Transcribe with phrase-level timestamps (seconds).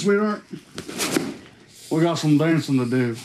[0.00, 0.42] Sweetheart,
[1.90, 3.16] we got some dancing to do.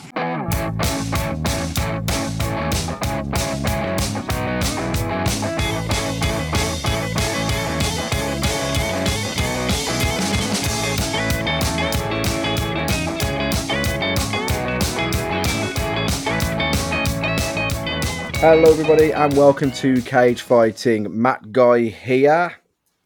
[18.40, 21.22] Hello, everybody, and welcome to Cage Fighting.
[21.22, 22.56] Matt Guy here.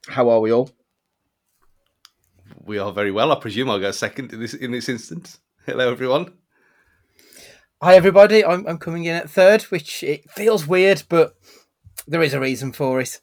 [0.08, 0.70] How are we all?
[2.68, 3.32] We are very well.
[3.32, 5.40] I presume I'll go second in this in this instance.
[5.64, 6.34] Hello, everyone.
[7.80, 11.34] Hi everybody, I'm, I'm coming in at third, which it feels weird, but
[12.06, 13.22] there is a reason for it.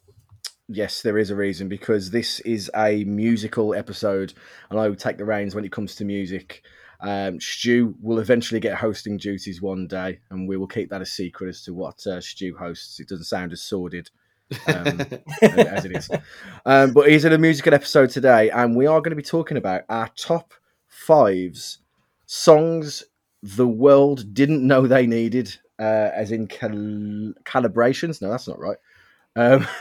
[0.66, 4.34] Yes, there is a reason because this is a musical episode,
[4.68, 6.62] and I will take the reins when it comes to music.
[7.00, 11.06] Um, Stu will eventually get hosting duties one day, and we will keep that a
[11.06, 12.98] secret as to what uh, Stu hosts.
[12.98, 14.10] It doesn't sound as sordid
[14.66, 15.00] um,
[15.42, 16.10] as it is.
[16.64, 19.56] Um, but he's in a musical episode today, and we are going to be talking
[19.56, 20.54] about our top
[20.86, 21.78] fives
[22.26, 23.04] songs
[23.42, 26.70] the world didn't know they needed, uh, as in cal-
[27.44, 28.20] calibrations.
[28.20, 28.78] No, that's not right.
[29.36, 29.60] Um,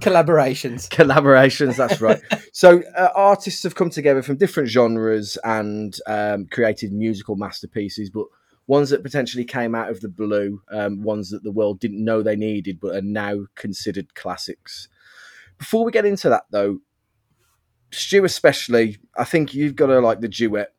[0.00, 0.88] Collaborations.
[0.88, 2.20] collaborations that's right
[2.52, 8.26] so uh, artists have come together from different genres and um, created musical masterpieces but
[8.68, 12.22] ones that potentially came out of the blue um, ones that the world didn't know
[12.22, 14.88] they needed but are now considered classics
[15.58, 16.78] before we get into that though
[17.90, 20.74] stu especially i think you've got to like the duet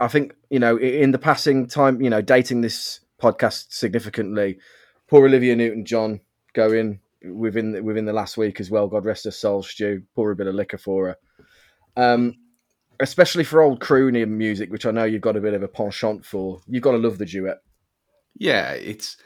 [0.00, 4.58] i think you know in the passing time you know dating this podcast significantly
[5.06, 6.20] poor olivia newton john
[6.54, 8.88] going within within the last week as well.
[8.88, 10.02] God rest her soul, Stu.
[10.14, 11.16] Pour a bit of liquor for her.
[11.96, 12.34] Um,
[13.00, 16.24] especially for old crooning music, which I know you've got a bit of a penchant
[16.24, 16.60] for.
[16.66, 17.58] You've got to love the duet.
[18.36, 19.16] Yeah, it's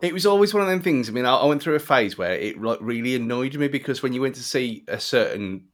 [0.00, 1.08] it was always one of them things.
[1.08, 4.02] I mean, I, I went through a phase where it like really annoyed me because
[4.02, 5.68] when you went to see a certain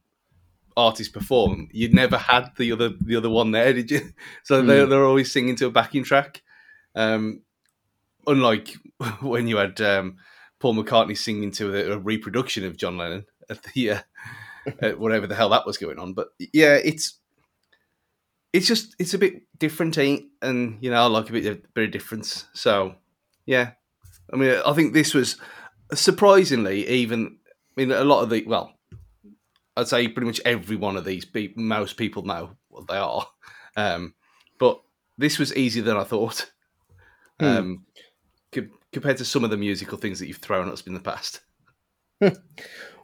[0.77, 4.01] artist perform, you'd never had the other the other one there, did you?
[4.43, 6.41] So they're they're always singing to a backing track.
[6.95, 7.41] Um,
[8.27, 8.75] unlike
[9.21, 10.17] when you had um,
[10.59, 13.99] Paul McCartney singing to a, a reproduction of John Lennon at the uh,
[14.97, 16.13] whatever the hell that was going on.
[16.13, 17.19] But yeah, it's
[18.53, 20.25] it's just it's a bit different, ain't?
[20.41, 22.45] And you know, I like a bit of, bit of difference.
[22.53, 22.95] So
[23.45, 23.71] yeah,
[24.31, 25.37] I mean, I think this was
[25.93, 27.37] surprisingly even.
[27.77, 28.73] I mean, a lot of the well,
[29.75, 33.27] I'd say pretty much every one of these people, most people know what they are.
[33.75, 34.13] Um,
[34.57, 34.81] but
[35.17, 36.49] this was easier than I thought.
[37.39, 37.45] Hmm.
[37.45, 37.85] Um,
[38.93, 41.41] compared to some of the musical things that you've thrown at us in the past.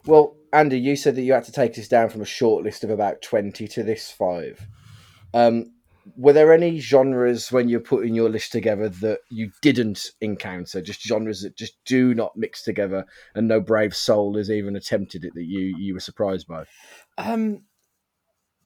[0.06, 2.84] Well, Andy, you said that you had to take this down from a short list
[2.84, 4.66] of about twenty to this five.
[5.32, 5.72] Um,
[6.16, 10.82] were there any genres when you're putting your list together that you didn't encounter?
[10.82, 15.24] Just genres that just do not mix together, and no brave soul has even attempted
[15.24, 16.64] it that you you were surprised by.
[17.16, 17.62] Um,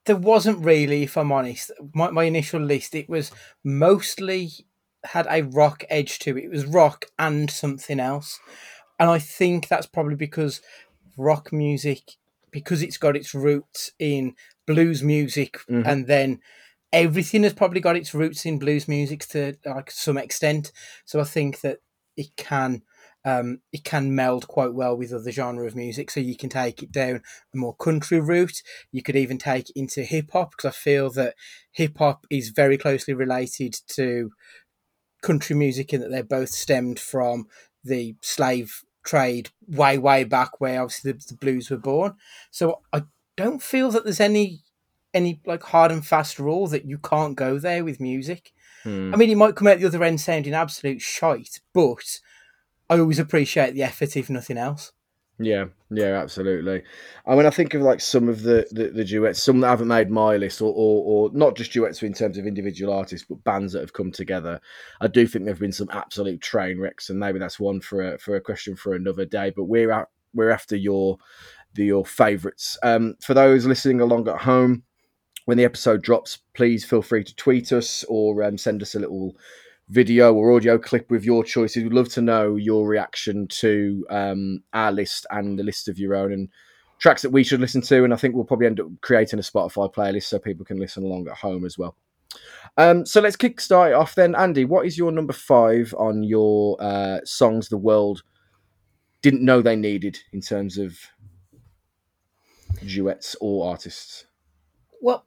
[0.07, 1.71] there wasn't really, if I'm honest.
[1.93, 3.31] My, my initial list, it was
[3.63, 4.51] mostly
[5.05, 6.45] had a rock edge to it.
[6.45, 8.41] It was rock and something else.
[8.99, 10.63] And I think that's probably because
[11.17, 12.17] rock music,
[12.51, 14.35] because it's got its roots in
[14.67, 15.87] blues music, Mhm.
[15.87, 16.41] and then
[16.93, 20.73] everything has probably got its roots in blues music to like some extent.
[21.05, 21.79] So I think that
[22.17, 22.83] it can
[23.25, 26.13] um, it can meld quite well with other genre of music.
[26.13, 27.23] So you can take it down
[27.53, 28.63] a more country route.
[28.93, 31.35] You could even take it into hip hop because I feel that
[31.73, 34.31] hip hop is very closely related to
[35.23, 37.49] country music in that they're both stemmed from
[37.83, 42.15] the slave trade way way back where obviously the, the blues were born.
[42.51, 43.05] So I
[43.37, 44.61] don't feel that there's any
[45.15, 48.53] any like hard and fast rule that you can't go there with music.
[48.83, 49.15] Hmm.
[49.15, 52.21] I mean, it might come out the other end sounding absolute shite, but
[52.91, 54.93] I always appreciate the effort, if nothing else.
[55.39, 56.83] Yeah, yeah, absolutely.
[57.27, 59.89] I mean, I think of like some of the, the, the duets, some that haven't
[59.89, 63.45] made my list, or, or or not just duets in terms of individual artists, but
[63.45, 64.59] bands that have come together.
[65.03, 68.15] I do think there have been some absolute train wrecks, and maybe that's one for
[68.15, 69.53] a, for a question for another day.
[69.55, 71.19] But we're out, we're after your
[71.75, 72.79] the your favourites.
[72.83, 74.85] Um, for those listening along at home,
[75.45, 79.01] when the episode drops, please feel free to tweet us or um, send us a
[79.01, 79.37] little
[79.89, 81.83] video or audio clip with your choices.
[81.83, 86.15] We'd love to know your reaction to um, our list and the list of your
[86.15, 86.49] own and
[86.99, 88.05] tracks that we should listen to.
[88.05, 91.05] And I think we'll probably end up creating a Spotify playlist so people can listen
[91.05, 91.97] along at home as well.
[92.77, 94.35] Um, so let's kick start it off then.
[94.35, 98.23] Andy, what is your number five on your uh, songs the world
[99.23, 100.99] didn't know they needed in terms of
[102.85, 104.27] duets or artists?
[105.01, 105.25] Well,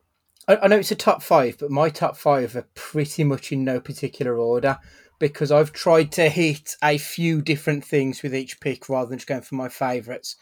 [0.49, 3.63] I, I know it's a top five, but my top five are pretty much in
[3.63, 4.79] no particular order
[5.19, 9.27] because I've tried to hit a few different things with each pick rather than just
[9.27, 10.37] going for my favourites.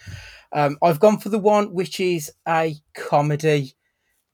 [0.53, 3.73] Um, I've gone for the one which is a comedy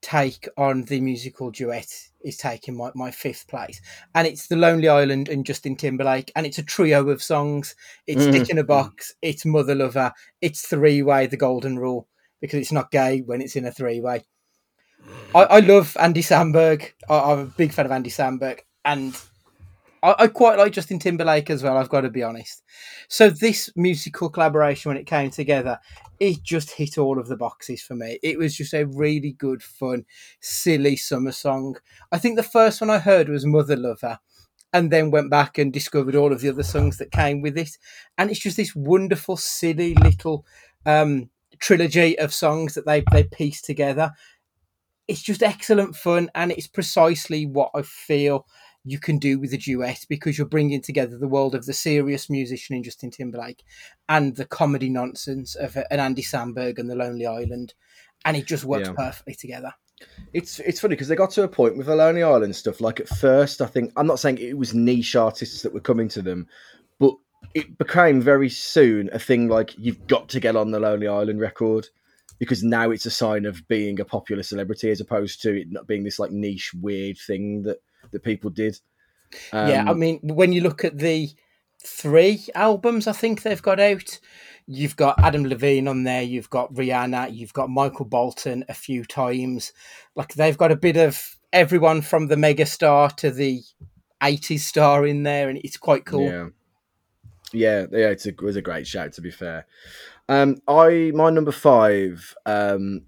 [0.01, 1.87] take on the musical duet
[2.23, 3.81] is taking my, my fifth place.
[4.13, 6.31] And it's The Lonely Island and Justin Timberlake.
[6.35, 7.73] And it's a trio of songs.
[8.05, 8.31] It's Mhm.
[8.33, 10.11] Dick in a Box, it's Mother Lover,
[10.41, 12.07] it's Three Way, The Golden Rule,
[12.41, 14.25] because it's not gay when it's in a three way.
[15.35, 16.91] I, I love Andy Samberg.
[17.09, 18.59] I, I'm a big fan of Andy Samberg.
[18.85, 19.19] And
[20.03, 22.61] I, I quite like Justin Timberlake as well, I've got to be honest.
[23.07, 25.79] So this musical collaboration, when it came together,
[26.19, 28.19] it just hit all of the boxes for me.
[28.21, 30.05] It was just a really good, fun,
[30.39, 31.77] silly summer song.
[32.11, 34.19] I think the first one I heard was Mother Lover,
[34.73, 37.77] and then went back and discovered all of the other songs that came with it.
[38.17, 40.45] And it's just this wonderful, silly little
[40.85, 41.29] um,
[41.59, 44.11] trilogy of songs that they they pieced together.
[45.07, 48.45] It's just excellent fun, and it's precisely what I feel
[48.85, 52.29] you can do with a duet because you're bringing together the world of the serious
[52.29, 53.63] musician in Justin Timberlake
[54.09, 57.73] and the comedy nonsense of uh, an Andy Samberg and the Lonely Island,
[58.25, 58.95] and it just works Yeah.
[58.95, 59.73] perfectly together.
[60.33, 62.81] It's it's funny because they got to a point with the Lonely Island stuff.
[62.81, 66.09] Like at first, I think I'm not saying it was niche artists that were coming
[66.09, 66.47] to them,
[66.99, 67.13] but
[67.53, 69.47] it became very soon a thing.
[69.47, 71.87] Like you've got to get on the Lonely Island record
[72.39, 75.87] because now it's a sign of being a popular celebrity as opposed to it not
[75.87, 77.77] being this like niche weird thing that
[78.11, 78.79] that people did.
[79.53, 81.29] yeah, I Um, mean, when you look at the
[81.85, 84.19] three albums I think they've got out,
[84.67, 89.03] you've got Adam Levine on there, you've got Rihanna, you've got Michael Bolton a few
[89.05, 89.73] times.
[90.15, 93.61] Like they've got a bit of everyone from the megastar to the
[94.21, 96.27] 80s star in there, and it's quite cool.
[96.27, 96.47] Yeah,
[97.51, 98.07] yeah, yeah.
[98.09, 99.13] It's a, it was a great shout.
[99.13, 99.65] To be fair,
[100.29, 103.01] um, I my number five um,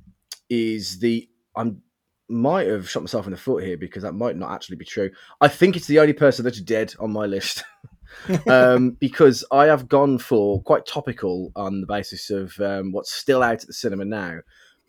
[0.50, 1.82] is the I'm
[2.28, 5.12] might have shot myself in the foot here because that might not actually be true.
[5.42, 7.64] I think it's the only person that's dead on my list.
[8.50, 13.44] um, because I have gone for quite topical on the basis of um, what's still
[13.44, 14.40] out at the cinema now,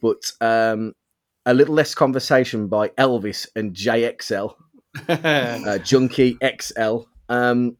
[0.01, 0.95] but um,
[1.45, 4.55] a little less conversation by Elvis and JXL
[5.09, 7.01] uh, Junkie XL.
[7.29, 7.77] Um,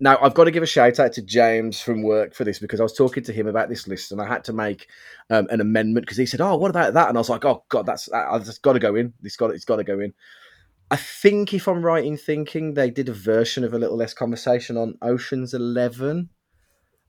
[0.00, 2.80] now, I've got to give a shout out to James from work for this because
[2.80, 4.88] I was talking to him about this list and I had to make
[5.28, 7.64] um, an amendment because he said, "Oh, what about that?" And I was like, "Oh
[7.68, 9.12] God, that's I've just got to go in.
[9.22, 10.14] It's got it's got to go in."
[10.90, 14.12] I think, if I'm right in thinking, they did a version of a little less
[14.12, 16.30] conversation on Ocean's Eleven,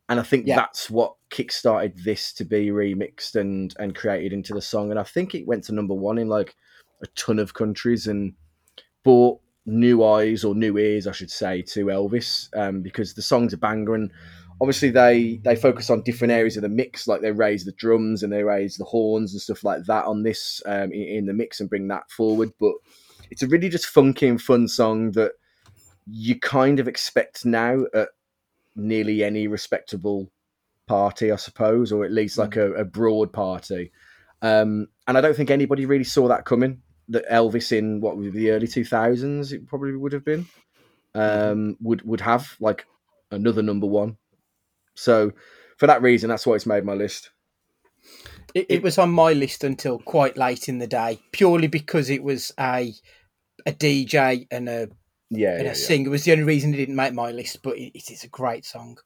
[0.07, 0.57] and I think Yeah.
[0.57, 4.91] that's what kickstarted this to be remixed and and created into the song.
[4.91, 6.55] And I think it went to number one in like
[7.01, 8.33] a ton of countries and
[9.03, 13.53] brought new eyes or new ears, I should say, to Elvis um, because the song's
[13.53, 14.11] a banger and
[14.59, 18.23] obviously they they focus on different areas of the mix, like they raise the drums
[18.23, 21.33] and they raise the horns and stuff like that on this um, in, in the
[21.33, 22.53] mix and bring that forward.
[22.59, 22.73] But
[23.29, 25.31] it's a really just funky and fun song that
[26.05, 28.09] you kind of expect now at
[28.75, 30.31] nearly any respectable
[30.87, 33.91] party, I suppose, or at least like a, a broad party.
[34.41, 36.81] Um, and I don't think anybody really saw that coming.
[37.11, 40.45] That Elvis in what would be the early two thousands, it probably would have been,
[41.13, 42.85] um, would would have like
[43.31, 44.17] another number one.
[44.95, 45.31] So
[45.77, 47.31] for that reason, that's why it's made my list.
[48.53, 52.23] It, it was on my list until quite late in the day, purely because it
[52.23, 52.93] was a
[53.65, 54.89] a DJ and a
[55.29, 55.73] Yeah, and yeah, a yeah.
[55.73, 56.07] singer.
[56.07, 58.29] It was the only reason it didn't make my list, but it, it is a
[58.29, 58.97] great song.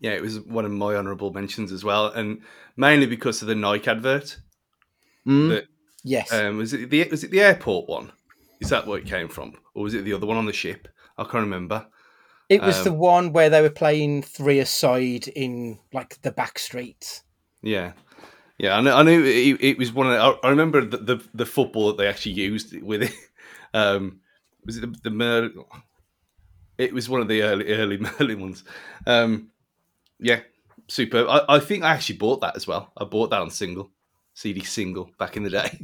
[0.00, 2.42] Yeah, it was one of my honourable mentions as well, and
[2.76, 4.38] mainly because of the Nike advert.
[5.26, 5.48] Mm.
[5.48, 5.66] that-
[6.04, 8.12] Yes, Um, was it the was it the airport one?
[8.60, 10.86] Is that where it came from, or was it the other one on the ship?
[11.18, 11.86] I can't remember.
[12.48, 16.58] it was um, the one where they were playing three aside in like the back
[16.58, 17.22] streets.
[17.62, 17.92] Yeah,
[18.58, 18.76] yeah.
[18.76, 20.12] I knew, I knew it, it was one of.
[20.12, 23.12] The, I- remember the, the the football that they actually used with it.
[23.74, 24.20] Um,
[24.64, 25.50] was it the, the Mer-
[26.78, 28.62] It was one of the early early Merlin ones.
[29.06, 29.50] Um,
[30.20, 30.40] yeah,
[30.86, 31.26] super.
[31.28, 32.92] I, I think I actually bought that as well.
[32.96, 33.90] I bought that on single,
[34.34, 35.78] CD single back in the day.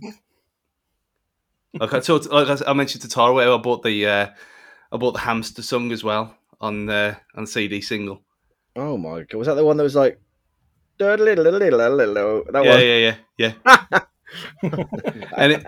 [1.78, 4.26] like I told, like I mentioned to Tara, where I bought the uh,
[4.92, 8.22] I bought the hamster song as well on uh, on CD single.
[8.76, 10.20] Oh my god, was that the one that was like?
[10.98, 11.18] That
[12.64, 12.80] Yeah, one.
[12.80, 14.00] yeah, yeah, yeah.
[15.36, 15.66] And it-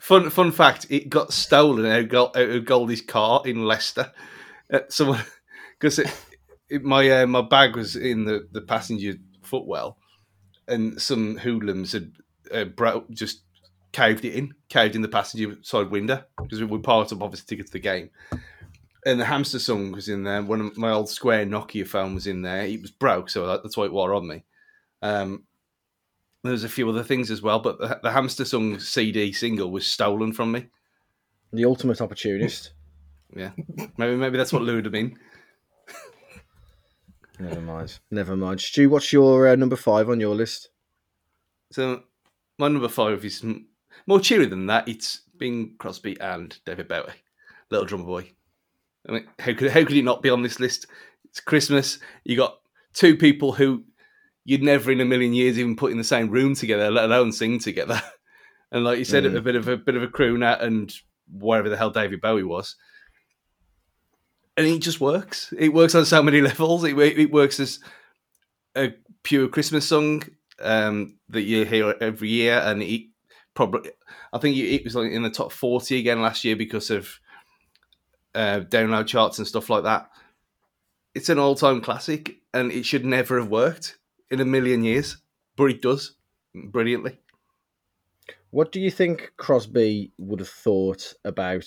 [0.00, 4.12] Fun fun fact: it got stolen out of, out of Goldie's car in Leicester.
[4.72, 5.24] Uh, someone
[5.78, 6.08] because it,
[6.68, 9.96] it, my uh, my bag was in the, the passenger footwell,
[10.70, 12.12] and some hoodlums had
[12.52, 13.42] uh, bro- just
[13.92, 17.56] caved it in, caved in the passenger side window because we were part of obviously
[17.56, 18.10] get to the game.
[19.04, 20.42] And the hamster song was in there.
[20.42, 22.66] One of my old square Nokia phone was in there.
[22.66, 24.44] It was broke, so that, that's why it wore on me.
[25.02, 25.44] Um,
[26.42, 29.70] there was a few other things as well, but the, the hamster song CD single
[29.70, 30.66] was stolen from me.
[31.52, 32.72] The ultimate opportunist.
[33.34, 33.50] Yeah,
[33.96, 35.18] maybe maybe that's what lured him in.
[37.40, 37.98] Never mind.
[38.10, 38.60] Never mind.
[38.60, 40.68] Stu, what's your uh, number five on your list?
[41.72, 42.02] So
[42.58, 43.44] my number five is
[44.06, 47.12] more cheery than that, it's Bing Crosby and David Bowie,
[47.70, 48.30] Little Drummer Boy.
[49.08, 50.86] I mean, how could how could it not be on this list?
[51.24, 51.98] It's Christmas.
[52.24, 52.58] You got
[52.92, 53.84] two people who
[54.44, 57.32] you'd never in a million years even put in the same room together, let alone
[57.32, 58.00] sing together.
[58.72, 59.34] And like you said, Mm.
[59.36, 60.94] a bit of a bit of a crooner and
[61.28, 62.76] whatever the hell David Bowie was.
[64.56, 65.52] And it just works.
[65.56, 66.84] It works on so many levels.
[66.84, 67.80] It it works as
[68.76, 70.22] a pure Christmas song
[70.60, 73.02] um, that you hear every year, and it
[73.54, 73.90] probably
[74.32, 77.20] I think it was in the top forty again last year because of
[78.34, 80.10] uh, download charts and stuff like that.
[81.14, 83.98] It's an all-time classic, and it should never have worked
[84.30, 85.16] in a million years,
[85.56, 86.14] but it does
[86.54, 87.18] brilliantly.
[88.50, 91.66] What do you think Crosby would have thought about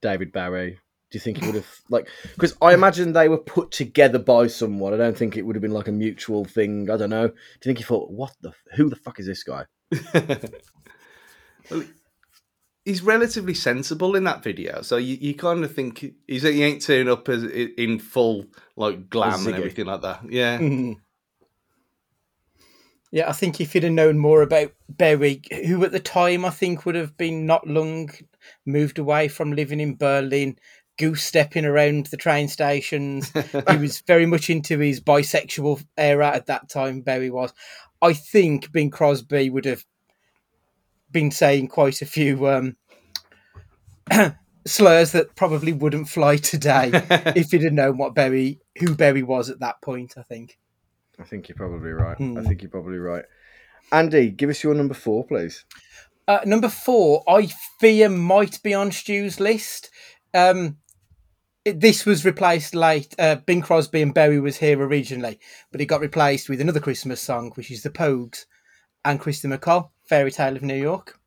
[0.00, 0.78] David Bowie?
[1.10, 2.08] Do you think he would have like?
[2.34, 4.92] Because I imagine they were put together by someone.
[4.92, 6.90] I don't think it would have been like a mutual thing.
[6.90, 7.28] I don't know.
[7.28, 8.52] Do you think he thought, "What the?
[8.76, 9.64] Who the fuck is this guy?"
[11.70, 11.84] well,
[12.84, 16.82] he's relatively sensible in that video, so you, you kind of think he's he ain't
[16.82, 18.46] turning up as in full
[18.76, 20.20] like glam and everything like that.
[20.30, 20.96] Yeah, Mhm.
[23.10, 26.50] Yeah, I think if he'd have known more about Berry, who at the time I
[26.50, 28.10] think would have been not long
[28.66, 30.58] moved away from living in Berlin,
[30.98, 33.30] goose stepping around the train stations.
[33.70, 37.52] he was very much into his bisexual era at that time, Berry was.
[38.02, 39.84] I think Bing Crosby would have
[41.10, 42.76] been saying quite a few um,
[44.66, 46.90] slurs that probably wouldn't fly today
[47.36, 50.58] if he'd have known what Berry, who Berry was at that point, I think.
[51.18, 52.16] I think you're probably right.
[52.20, 52.44] I Hmm.
[52.44, 53.24] think you're probably right.
[53.90, 55.64] Andy, give us your number four, please.
[56.28, 57.48] Uh, number four, I
[57.80, 59.90] fear might be on Stu's list.
[60.34, 60.76] Um,
[61.72, 63.14] this was replaced late.
[63.18, 65.38] Uh, Bing Crosby and Berry was here originally,
[65.70, 68.46] but it got replaced with another Christmas song, which is The Pogues
[69.04, 71.18] and Kirsty MacColl, Fairy Tale of New York.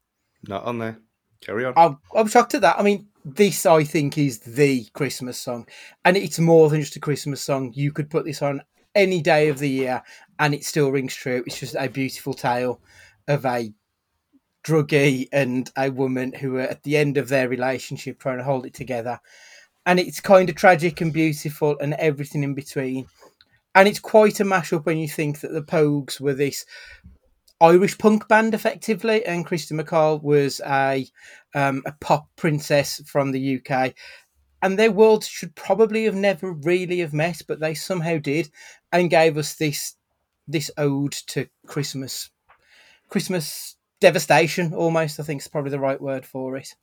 [0.48, 0.98] not on there.
[1.41, 1.74] Carry on.
[1.75, 2.77] I'm, I'm shocked at that.
[2.79, 5.67] I mean, this I think is the Christmas song,
[6.05, 7.71] and it's more than just a Christmas song.
[7.74, 8.62] You could put this on
[8.93, 10.03] any day of the year,
[10.39, 11.43] and it still rings true.
[11.45, 12.79] It's just a beautiful tale
[13.27, 13.74] of a
[14.63, 18.65] druggie and a woman who are at the end of their relationship trying to hold
[18.65, 19.19] it together,
[19.85, 23.07] and it's kind of tragic and beautiful and everything in between.
[23.73, 26.65] And it's quite a mashup when you think that the Pogues were this
[27.61, 31.07] Irish punk band effectively, and Kirsty MacColl was a
[31.53, 33.93] um, a pop princess from the UK,
[34.63, 38.50] and their worlds should probably have never really have met, but they somehow did,
[38.91, 39.95] and gave us this
[40.47, 42.31] this ode to Christmas,
[43.09, 44.73] Christmas devastation.
[44.73, 46.73] Almost, I think is probably the right word for it.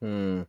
[0.00, 0.42] Hmm.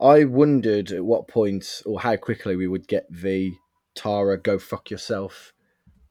[0.00, 3.52] I wondered at what point or how quickly we would get the
[3.94, 5.52] Tara "Go fuck yourself"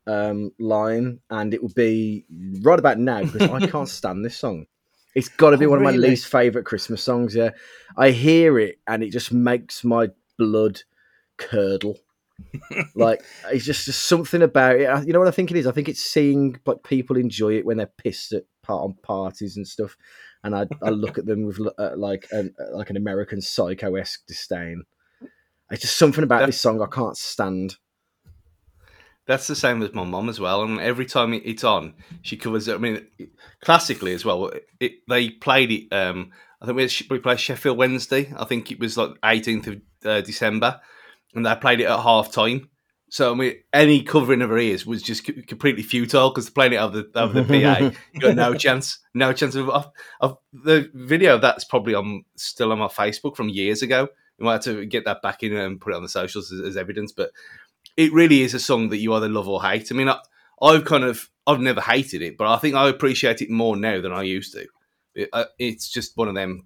[0.07, 2.25] um, line, and it would be
[2.61, 4.65] right about now because I can't stand this song.
[5.15, 7.35] It's got to be Oh, one of my least favorite Christmas songs.
[7.35, 7.51] Yeah,
[7.97, 10.81] I hear it and it just makes my blood
[11.37, 11.99] curdle.
[12.95, 15.07] like it's just, just something about it.
[15.07, 15.67] You know what I think it is?
[15.67, 19.58] I think it's seeing like people enjoy it when they're pissed at part on parties
[19.58, 19.96] and stuff,
[20.43, 23.96] and I, I look at them with uh, like an uh, like an American Psycho
[23.96, 24.84] esque disdain.
[25.70, 27.75] It's just something about That- this song I can't stand.
[29.25, 30.63] That's the same with my mom as well.
[30.63, 31.93] And every time it's on,
[32.24, 32.75] she covers it.
[32.75, 33.08] I mean,
[33.62, 34.51] classically as well,
[34.82, 35.93] it, they played it.
[35.96, 38.34] Um, I think we, we played Sheffield Wednesday.
[38.36, 40.82] I think it was like 18th of uh, December,
[41.34, 42.70] and they played it at half time.
[43.13, 46.74] So I mean, any covering of her ears was just c- completely futile because playing
[46.74, 50.39] it over the over the PA, you got no chance, no chance of, of, of
[50.51, 51.38] the video.
[51.38, 54.08] That's probably on still on my Facebook from years ago.
[54.39, 56.62] We might have to get that back in and put it on the socials as,
[56.62, 57.12] as evidence.
[57.12, 57.29] But
[57.98, 59.91] it really is a song that you either love or hate.
[59.91, 60.17] I mean, I,
[60.60, 64.01] I've kind of I've never hated it, but I think I appreciate it more now
[64.01, 64.65] than I used to.
[65.13, 66.65] It, uh, it's just one of them.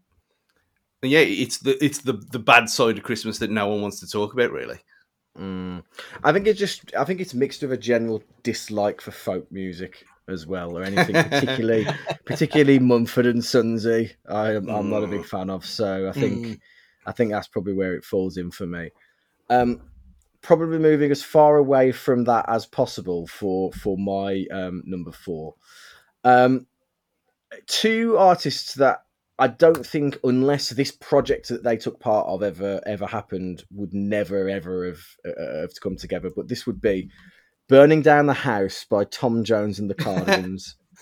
[1.02, 4.08] Yeah, it's the it's the the bad side of Christmas that no one wants to
[4.08, 4.80] talk about, really.
[5.40, 5.84] Mm.
[6.24, 10.06] I think it's just I think it's mixed with a general dislike for folk music
[10.28, 11.88] as well, or anything particularly
[12.26, 14.12] particularly Mumford and Sonsy.
[14.28, 16.60] I am I'm not a big fan of, so I think Mm.
[17.06, 18.90] I think that's probably where it falls in for me.
[19.50, 19.82] Um,
[20.42, 25.56] probably moving as far away from that as possible for for my um, number four.
[26.24, 26.68] Um,
[27.66, 29.04] two artists that
[29.40, 33.94] I don't think, unless this project that they took part of ever ever happened, would
[33.94, 36.32] never ever have uh, have come together.
[36.36, 37.10] But this would be
[37.70, 40.76] "Burning Down the House" by Tom Jones and the Cardigans.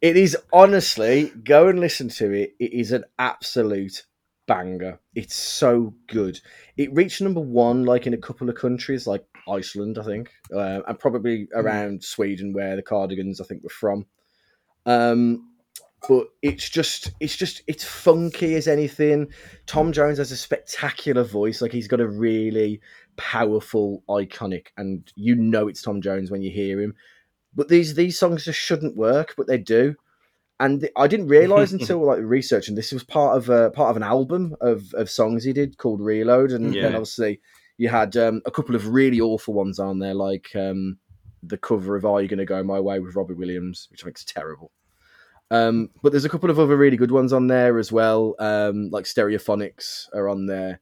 [0.00, 2.54] it is honestly go and listen to it.
[2.60, 4.04] It is an absolute
[4.46, 5.00] banger.
[5.14, 6.40] It's so good.
[6.76, 10.80] It reached number one like in a couple of countries, like Iceland, I think, uh,
[10.86, 14.06] and probably around Sweden, where the Cardigans I think were from.
[14.86, 15.49] Um,
[16.08, 19.28] but it's just it's just it's funky as anything.
[19.66, 21.60] Tom Jones has a spectacular voice.
[21.60, 22.80] Like he's got a really
[23.16, 26.94] powerful, iconic, and you know it's Tom Jones when you hear him.
[27.54, 29.94] But these these songs just shouldn't work, but they do.
[30.58, 34.02] And I didn't realize until like researching this was part of a part of an
[34.02, 36.82] album of, of songs he did called Reload, and Yeah.
[36.82, 37.40] then obviously
[37.78, 40.98] you had um, a couple of really awful ones on there, like um,
[41.42, 44.18] the cover of "Are You to Go My Way" with Robbie Williams, which I think
[44.18, 44.70] is terrible.
[45.50, 48.88] Um, but there's a couple of other really good ones on there as well, um,
[48.90, 50.80] like Stereophonics are on there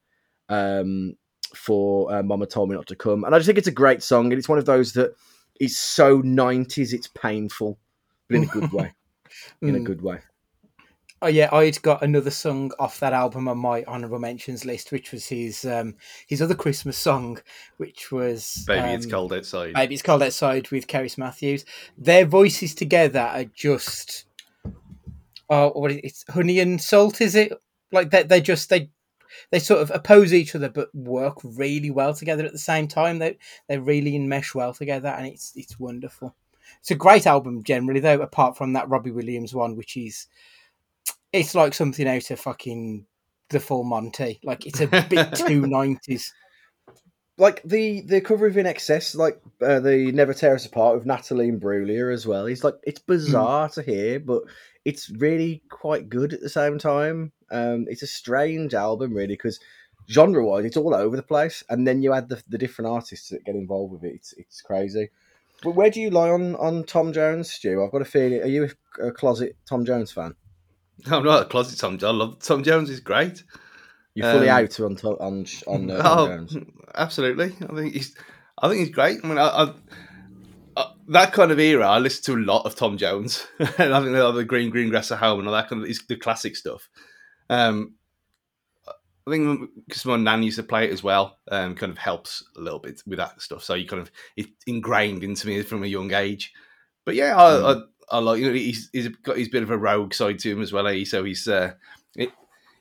[0.49, 1.15] um,
[1.55, 4.03] for uh, "Mama Told Me Not to Come," and I just think it's a great
[4.03, 5.15] song, and it's one of those that
[5.59, 7.79] is so '90s, it's painful,
[8.27, 8.93] but in a good way.
[9.61, 9.85] In a Mm.
[9.85, 10.19] good way.
[11.21, 15.11] Oh yeah, I'd got another song off that album on my honorable mentions list, which
[15.11, 15.95] was his um
[16.27, 17.39] his other Christmas song,
[17.77, 19.73] which was Baby, it's um, cold outside.
[19.75, 21.65] Maybe it's cold outside with Cerys Matthews.
[21.97, 24.25] Their voices together are just
[25.49, 25.91] oh, what?
[25.91, 27.53] It's honey and salt, is it?
[27.91, 28.89] Like they they just they
[29.51, 33.19] they sort of oppose each other but work really well together at the same time.
[33.19, 33.37] They
[33.67, 36.35] they really enmesh well together, and it's it's wonderful.
[36.79, 38.21] It's a great album generally, though.
[38.21, 40.27] Apart from that Robbie Williams one, which is
[41.33, 43.05] it's like something out of fucking
[43.49, 44.39] the Full Monty.
[44.43, 46.33] Like it's a bit too nineties.
[47.39, 51.49] Like the the cover of INXS, like uh, the Never Tear Us Apart with Natalie
[51.49, 52.45] Imbruglia as well.
[52.45, 54.43] He's like it's bizarre to hear, but
[54.85, 57.31] it's really quite good at the same time.
[57.51, 59.59] Um, it's a strange album, really, because
[60.09, 63.29] genre wise, it's all over the place, and then you add the, the different artists
[63.29, 64.15] that get involved with it.
[64.15, 65.09] It's it's crazy.
[65.63, 67.83] But where do you lie on on Tom Jones, Stu?
[67.83, 68.41] I've got a feeling.
[68.41, 68.69] Are you
[68.99, 70.35] a, a closet Tom Jones fan?
[71.11, 71.97] I'm not a closet Tom.
[71.97, 72.03] Jones.
[72.03, 72.89] I love Tom Jones.
[72.89, 73.43] is great.
[74.19, 76.47] You're fully Um, out on on on uh, oh,
[76.95, 77.55] absolutely.
[77.61, 78.15] I think he's.
[78.61, 79.19] I think he's great.
[79.23, 79.73] I mean, I, I,
[80.75, 83.99] uh, that kind of era, I listen to a lot of Tom Jones, and I
[84.01, 86.17] think the other Green Green Grass at Home and all that kind of is the
[86.17, 86.89] classic stuff.
[87.49, 87.93] Um,
[89.27, 92.43] I think because my nan used to play it as well, um, kind of helps
[92.57, 93.63] a little bit with that stuff.
[93.63, 96.51] So you kind of it's ingrained into me from a young age.
[97.05, 97.85] But yeah, I, Mm.
[98.11, 100.51] I, I like you know he's he's got his bit of a rogue side to
[100.51, 100.87] him as well.
[100.87, 101.03] Eh?
[101.05, 101.77] So he's uh, it,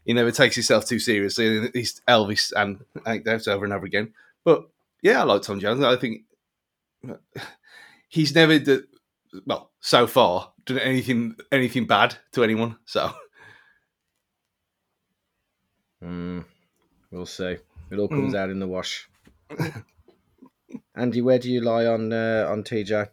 [0.09, 1.69] he never takes himself too seriously.
[1.75, 4.15] He's Elvis and anecdotes over and over again.
[4.43, 4.67] But
[5.03, 5.85] yeah, I like Tom Jones.
[5.85, 6.23] I think
[8.09, 8.81] he's never d
[9.45, 12.79] well so far done anything anything bad to anyone.
[12.87, 13.13] So
[16.03, 16.45] Mm,
[17.11, 17.59] we'll see.
[17.91, 19.11] It all comes out in the wash.
[20.95, 23.11] Andy, where do you lie on uh, on TJ?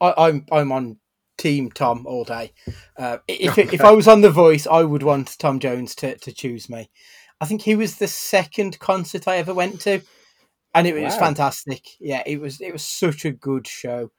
[0.00, 0.96] I, I'm I'm on
[1.44, 2.54] Team Tom all day.
[2.96, 6.32] Uh, if if I was on The Voice, I would want Tom Jones to, to
[6.32, 6.88] choose me.
[7.38, 10.00] I think he was the second concert I ever went to,
[10.74, 11.18] and it was Wow.
[11.18, 11.82] fantastic.
[12.00, 14.10] Yeah, it was it was such a good show.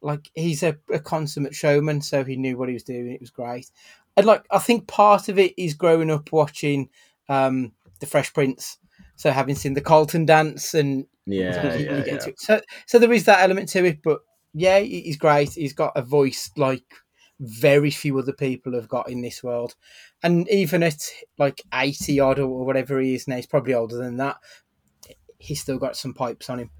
[0.00, 3.12] Like he's a, a consummate showman, so he knew what he was doing.
[3.12, 3.70] It was great,
[4.16, 6.88] and like I think part of it is growing up watching
[7.28, 8.78] um, the Fresh Prince.
[9.16, 12.32] So having seen the Carlton dance and Yeah, yeah, get yeah.
[12.38, 14.20] So, so there is that element to it, but
[14.52, 15.52] yeah, he's great.
[15.52, 16.84] He's got a voice like
[17.40, 19.74] very few other people have got in this world,
[20.22, 21.00] and even at
[21.38, 24.36] like eighty odd or whatever he is now, he's probably older than that.
[25.38, 26.70] He's still got some pipes on him.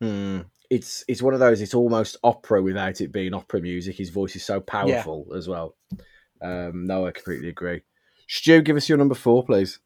[0.00, 0.40] Hmm.
[0.68, 1.60] It's it's one of those.
[1.60, 3.96] It's almost opera without it being opera music.
[3.96, 5.76] His voice is so powerful as well.
[6.42, 7.82] Um, no, I completely agree.
[8.26, 9.78] Stu, give us your number four, please.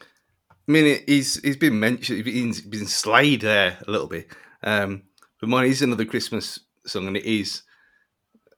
[0.00, 4.28] I mean, he's he's been mentioned, he's been, been slayed there a little bit.
[4.62, 5.02] Um,
[5.40, 7.62] but mine is another Christmas song, and it is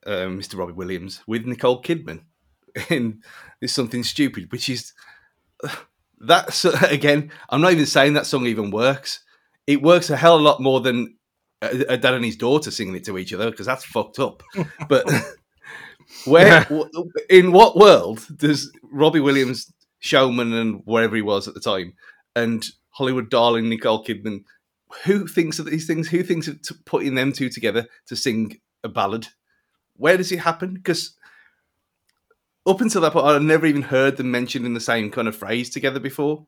[0.07, 0.59] um, Mr.
[0.59, 2.23] Robbie Williams with Nicole Kidman.
[2.91, 3.23] And
[3.61, 4.93] it's something stupid, which is
[6.21, 7.31] that's again.
[7.49, 9.21] I'm not even saying that song even works.
[9.67, 11.17] It works a hell of a lot more than
[11.63, 14.43] a, a dad and his daughter singing it to each other because that's fucked up.
[14.89, 15.07] But
[16.27, 16.91] where, w-
[17.31, 21.95] in what world does Robbie Williams, showman and wherever he was at the time,
[22.37, 24.45] and Hollywood darling Nicole Kidman,
[25.05, 26.09] who thinks of these things?
[26.09, 29.27] Who thinks of t- putting them two together to sing a ballad?
[29.97, 30.75] Where does it happen?
[30.75, 31.15] Because
[32.67, 35.37] up until that point, I've never even heard them mentioned in the same kind of
[35.37, 36.47] phrase together before.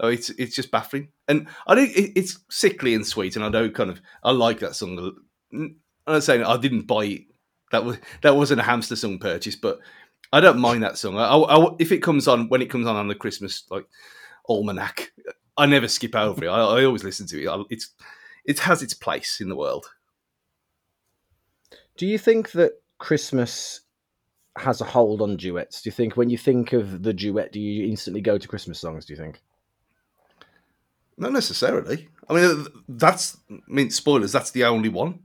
[0.00, 3.48] Oh, it's it's just baffling, and I think it, it's sickly and sweet, and I
[3.50, 5.16] don't kind of I like that song.
[5.52, 7.22] I'm not saying I didn't buy it.
[7.72, 9.80] That was that wasn't a hamster song purchase, but
[10.32, 11.18] I don't mind that song.
[11.18, 13.86] I, I- if it comes on when it comes on on the Christmas like
[14.48, 15.10] almanac,
[15.58, 16.48] I never skip over it.
[16.48, 17.48] I, I always listen to it.
[17.48, 17.90] I, it's
[18.44, 19.86] it has its place in the world.
[21.96, 23.80] Do you think that Christmas
[24.56, 25.82] has a hold on duets?
[25.82, 28.78] Do you think when you think of the duet, do you instantly go to Christmas
[28.80, 29.04] songs?
[29.04, 29.42] Do you think?
[31.16, 32.08] Not necessarily.
[32.28, 34.32] I mean, that's I mean spoilers.
[34.32, 35.20] That's the only one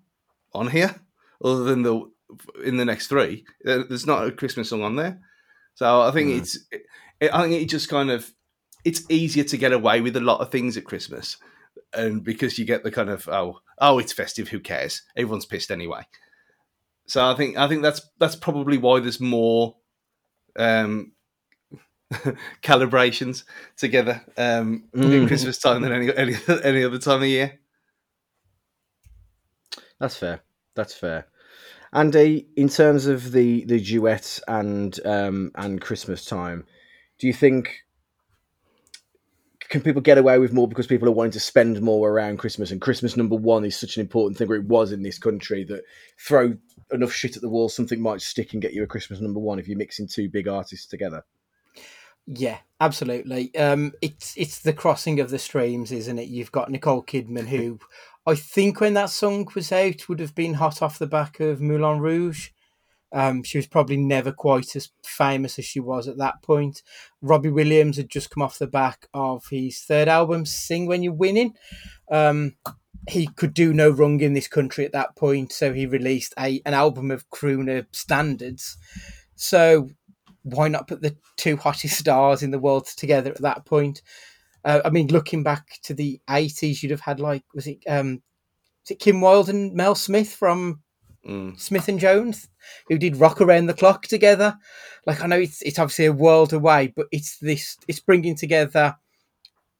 [0.54, 0.96] on here,
[1.44, 2.10] other than the
[2.64, 3.46] in the next three.
[3.64, 5.20] There's not a Christmas song on there,
[5.76, 6.40] so I think Mm.
[6.40, 6.58] it's.
[6.72, 8.30] It, I think it just kind of
[8.84, 11.38] it's easier to get away with a lot of things at Christmas,
[11.94, 15.02] and because you get the kind of oh oh it's festive, who cares?
[15.16, 16.04] Everyone's pissed anyway.
[17.08, 19.76] So I think I think that's that's probably why there's more
[20.58, 21.12] um,
[22.62, 23.44] calibrations
[23.78, 25.28] together um, at Mm.
[25.28, 27.60] Christmas time than any, any any other time of year.
[30.00, 30.42] That's fair.
[30.76, 31.28] That's fair.
[31.94, 36.66] Andy, in terms of the the duets and um and Christmas time,
[37.20, 37.84] do you think
[39.74, 42.70] can people get away with more because people are wanting to spend more around Christmas
[42.70, 45.64] and Christmas number one is such an important thing, or it was in this country
[45.64, 45.82] that
[46.20, 46.56] throw
[46.92, 49.58] enough shit at the wall, something might stick and get you a Christmas number one
[49.58, 51.26] if you're mixing two big artists together.
[52.28, 53.54] Yeah, absolutely.
[53.56, 56.30] Um, it's it's the crossing of the streams, isn't it?
[56.30, 57.80] You've got Nicole Kidman, who
[58.28, 61.62] I think when that song was out would have been hot off the back of
[61.62, 62.52] Moulin Rouge.
[63.14, 66.82] Um, she was probably never quite as famous as she was at that point.
[67.22, 71.14] Robbie Williams had just come off the back of his third album, "Sing When You're
[71.14, 71.54] Winning."
[72.12, 72.56] Um,
[73.08, 76.62] he could do no wrong in this country at that point, so he released a
[76.66, 78.78] an album of crooner standards.
[79.36, 79.90] So
[80.44, 84.02] why not put the two hottest stars in the world together at that point?
[84.66, 88.22] Uh, I mean, looking back to the eighties, you'd have had like was it um,
[88.84, 90.82] was it Kim Wilde and Mel Smith from
[91.28, 91.60] Mm.
[91.60, 92.50] Smith and Jones,
[92.90, 94.58] who did Rock Around the Clock together.
[95.06, 98.98] Like I know it's it's obviously a world away, but it's this it's bringing together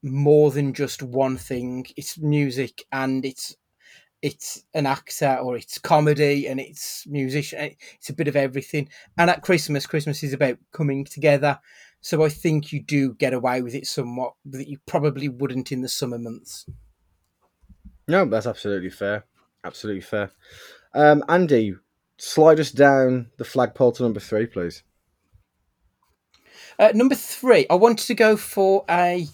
[0.02, 1.86] more than just one thing.
[1.98, 3.56] It's music and it's
[4.22, 7.76] it's an actor or it's comedy and it's musician.
[7.96, 8.88] It's a bit of everything.
[9.18, 11.60] And at Christmas, Christmas is about coming together.
[12.00, 15.82] So I think you do get away with it somewhat that you probably wouldn't in
[15.82, 16.66] the summer months.
[18.08, 19.26] No, that's absolutely fair.
[19.64, 20.32] Absolutely fair.
[20.94, 21.76] Um, Andy,
[22.18, 24.84] slide us down the flagpole to number three, please.
[26.80, 29.28] Uh, number three, I wanted to go for a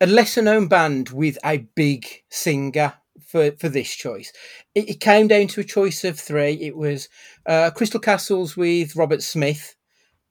[0.00, 4.32] a lesser known band with a big singer for, for this choice.
[4.74, 6.54] It, it came down to a choice of three.
[6.54, 7.08] It was
[7.46, 9.76] uh, Crystal Castles with Robert Smith,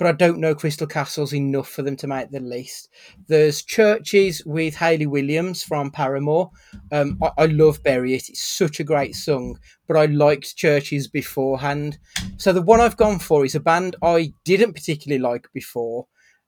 [0.03, 2.89] but I don't know Crystal Castles enough for them to make the list.
[3.27, 6.51] There's Churches with Hayley Williams from Paramore.
[6.91, 8.27] Um, I, I love Bury It.
[8.27, 11.99] It's such a great song, but I liked Churches beforehand.
[12.35, 16.07] So the one I've gone for is a band I didn't particularly like before,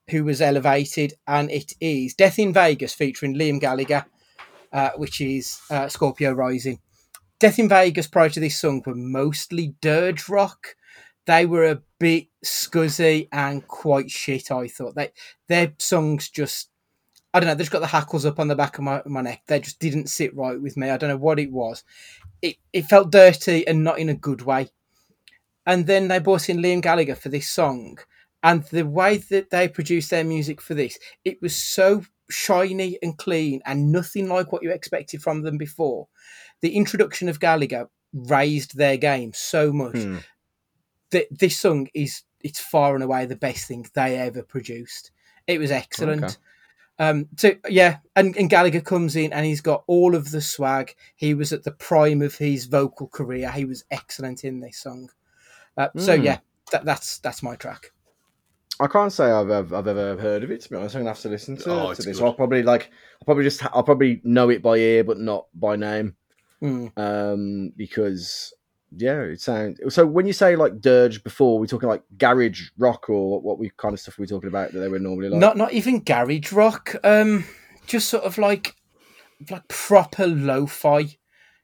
[0.10, 4.06] who was elevated, and it is Death in Vegas featuring Liam Gallagher,
[4.74, 6.80] uh, which is uh, Scorpio Rising.
[7.40, 10.76] Death in Vegas prior to this song were mostly dirge rock.
[11.26, 14.52] They were a bit scuzzy and quite shit.
[14.52, 15.12] I thought they
[15.48, 16.70] their songs just
[17.34, 17.56] I don't know.
[17.56, 19.42] They just got the hackles up on the back of my, my neck.
[19.48, 20.90] They just didn't sit right with me.
[20.90, 21.84] I don't know what it was.
[22.42, 24.70] It it felt dirty and not in a good way.
[25.66, 27.98] And then they brought in Liam Gallagher for this song,
[28.44, 33.18] and the way that they produced their music for this, it was so shiny and
[33.18, 36.08] clean and nothing like what you expected from them before.
[36.62, 40.18] The introduction of Gallagher raised their game so much Hmm.
[41.16, 45.12] That this song is it's far and away the best thing they ever produced.
[45.48, 46.24] It was excellent.
[46.24, 46.36] Okay.
[46.98, 50.96] Um, so yeah, and, and Gallagher comes in and he's got all of the swag.
[51.16, 53.52] He was at the prime of his vocal career.
[53.52, 55.10] He was excellent in this song.
[55.78, 56.24] Uh, So Mm.
[56.24, 56.38] yeah,
[56.72, 57.92] that, that's that's my track.
[58.80, 60.62] I can't say I've, I've I've ever heard of it.
[60.62, 62.18] To be honest, I'm gonna have to listen to, Oh, to this.
[62.20, 62.26] good.
[62.26, 65.76] I'll probably like I'll probably just I'll probably know it by ear, but not by
[65.76, 66.16] name.
[66.62, 66.92] Mm.
[66.98, 68.54] Um, because
[68.98, 69.80] yeah, it sounds.
[69.94, 73.72] So when you say like dirge before, we're talking like garage rock or what we
[73.78, 75.40] kind of stuff we're talking about that they were normally like.
[75.40, 76.96] Not not even garage rock.
[77.04, 77.44] Um,
[77.88, 78.76] just sort of like
[79.50, 81.18] like proper lo-fi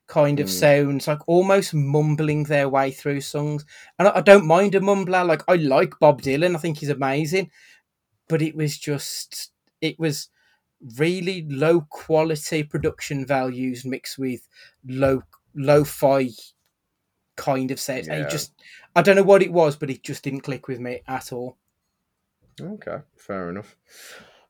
[0.08, 0.50] kind of Mm.
[0.50, 3.66] sounds, like almost mumbling their way through songs.
[3.98, 5.26] And I, I don't mind a mumbler.
[5.26, 6.56] Like I like Bob Dylan.
[6.56, 7.50] I think he's amazing.
[8.28, 10.30] But it was just it was
[10.98, 14.48] really low quality production values mixed with
[14.86, 15.22] low
[15.56, 16.30] lo-fi
[17.36, 17.82] kind of.
[17.90, 18.16] And Yeah.
[18.22, 18.54] it just
[18.96, 21.58] I don't know what it was, but it just didn't click with me at all.
[22.60, 23.76] Okay, fair enough.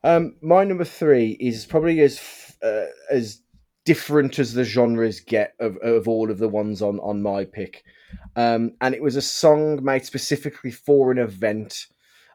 [0.04, 2.20] Um, my number three is probably as
[2.64, 3.42] uh, as
[3.86, 7.84] different as the genres get of, of all of the ones on on my pick,
[8.36, 11.88] um, and it was a song made specifically for an event.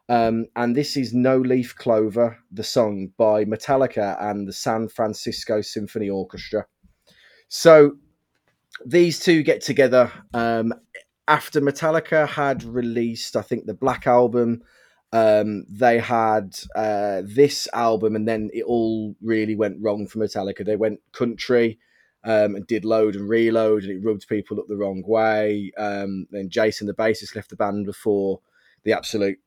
[0.09, 5.59] Um, and this is No Leaf Clover, the song by Metallica and the San Francisco
[5.59, 6.65] Symphony Orchestra.
[7.49, 7.97] So
[8.85, 10.73] these two get together um,
[11.27, 14.61] after Metallica had released, I think, the Black Album
[15.13, 20.65] um, they had uh, this album, and then it all really went wrong for Metallica.
[20.65, 21.79] They went country,
[22.23, 25.71] um, and did load and reload, and it rubbed people up the wrong way.
[25.77, 28.41] Um, then Jason, the bassist, left the band before
[28.83, 29.39] the absolute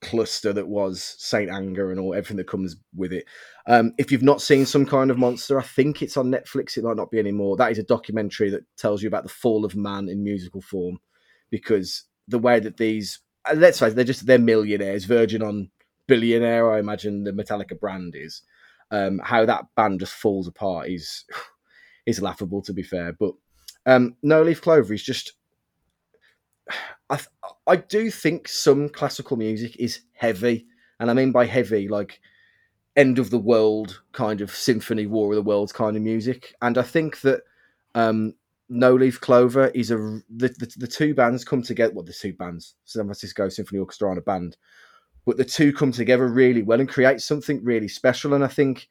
[0.00, 3.26] cluster that was Saint Anger and all everything that comes with it.
[3.66, 6.76] Um, if you've not seen some kind of monster, I think it's on Netflix.
[6.76, 7.56] It might not be anymore.
[7.56, 10.98] That is a documentary that tells you about the fall of man in musical form,
[11.50, 15.70] because the way that these uh, let's face it, they're just they're millionaires, Virgin on
[16.06, 16.72] billionaire.
[16.72, 18.42] I imagine the Metallica brand is.
[18.92, 21.24] Um, how that band just falls apart is
[22.06, 23.12] is laughable to be fair.
[23.18, 23.32] But
[23.86, 25.34] um, No Leaf Clover is just
[27.10, 27.18] I
[27.66, 30.66] I do think some classical music is heavy,
[30.98, 32.20] and I mean by heavy like
[32.96, 36.54] end of the world kind of symphony, War of the Worlds kind of music.
[36.60, 37.42] And I think that
[37.94, 38.34] um,
[38.68, 39.96] No Leaf Clover is a
[40.28, 41.92] the, the, the two bands come together.
[41.94, 44.56] Well, the two bands, San Francisco Symphony Orchestra and a band,
[45.24, 48.34] but the two come together really well and create something really special.
[48.34, 48.88] And I think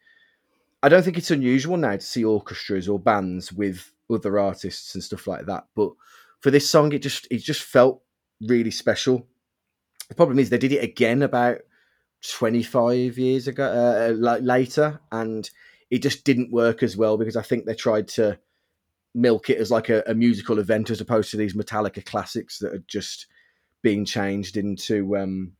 [0.81, 5.03] I don't think it's unusual now to see orchestras or bands with other artists and
[5.03, 5.65] stuff like that.
[5.75, 5.91] But
[6.39, 8.01] for this song, it just it just felt
[8.41, 9.27] really special.
[10.07, 11.59] The problem is they did it again about
[12.27, 15.49] 25 years ago uh, later and
[15.89, 18.37] it just didn't work as well because i think they tried to
[19.15, 22.73] milk it as like a, a musical event as opposed to these metallica classics that
[22.73, 23.27] had just
[23.81, 25.53] been changed into um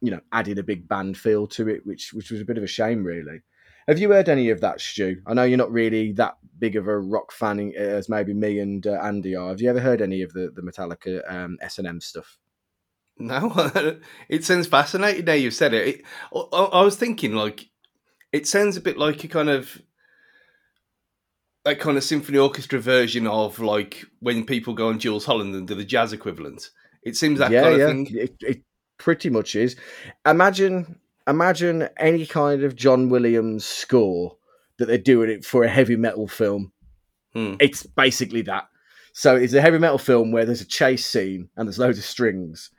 [0.00, 2.64] you know added a big band feel to it which which was a bit of
[2.64, 3.40] a shame really
[3.88, 6.86] have you heard any of that stu i know you're not really that big of
[6.86, 10.22] a rock fan as maybe me and uh, andy are have you ever heard any
[10.22, 12.38] of the the metallica um s&m stuff
[13.18, 13.52] no,
[14.28, 15.86] it sounds fascinating now you've said it.
[15.86, 16.02] it
[16.34, 17.68] I, I, was thinking, like,
[18.32, 19.80] it sounds a bit like a kind of
[21.64, 25.68] that kind of symphony orchestra version of like when people go on Jools Holland and
[25.68, 26.70] do the jazz equivalent.
[27.02, 27.86] It seems that yeah, kind yeah.
[27.86, 28.08] thing.
[28.10, 28.62] It, it
[28.98, 29.76] pretty much is.
[30.26, 34.36] Imagine, imagine any kind of John Williams score
[34.78, 36.72] that they're doing it for a heavy metal film.
[37.32, 37.54] Hmm.
[37.60, 38.64] It's basically that.
[39.14, 42.04] So it's a heavy metal film where there's a chase scene and there's loads of
[42.04, 42.70] strings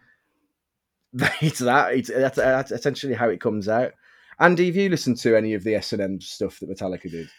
[1.42, 1.94] it's that.
[1.94, 3.92] It's that's, that's essentially how it comes out.
[4.40, 7.30] Andy, have you listened to any of the S and M stuff that Metallica did?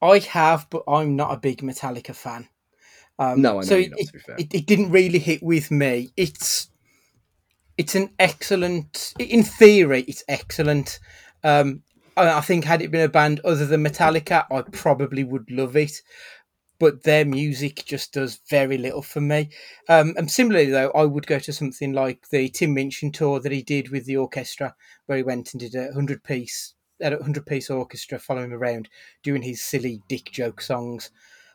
[0.00, 2.48] I have, but I'm not a big Metallica fan.
[3.18, 6.10] Um, no, I know so it, not, it, it, didn't really hit with me.
[6.16, 6.68] It's
[7.78, 10.98] it's an excellent, in theory, it's excellent.
[11.44, 11.82] Um,
[12.16, 16.02] I, think had it been a band other than Metallica, I probably would love it
[16.82, 19.50] but their music just does very little for me.
[19.88, 23.52] Um, and similarly, though, I would go to something like the Tim Minchin tour that
[23.52, 24.74] he did with the orchestra,
[25.06, 28.88] where he went and did a hundred piece, a hundred piece orchestra following him around
[29.22, 31.12] doing his silly dick joke songs.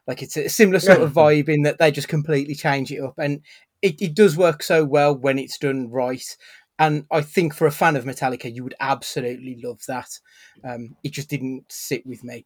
[0.08, 3.16] Like it's a similar sort of vibe in that they just completely change it up,
[3.18, 3.42] and
[3.82, 6.36] it, it does work so well when it's done right.
[6.80, 10.20] And I think for a fan of Metallica, you would absolutely love that.
[10.64, 12.46] Um, it just didn't sit with me.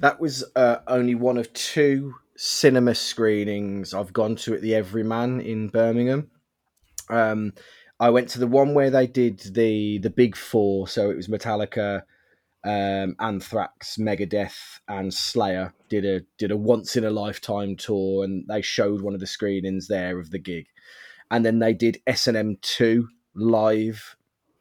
[0.00, 5.40] That was uh, only one of two cinema screenings I've gone to at the Everyman
[5.40, 6.30] in Birmingham.
[7.08, 7.52] Um,
[7.98, 11.28] I went to the one where they did the the big four, so it was
[11.28, 12.02] Metallica,
[12.64, 18.44] um, Anthrax, Megadeth, and Slayer did a did a once in a lifetime tour, and
[18.48, 20.66] they showed one of the screenings there of the gig,
[21.30, 24.16] and then they did S and M two live,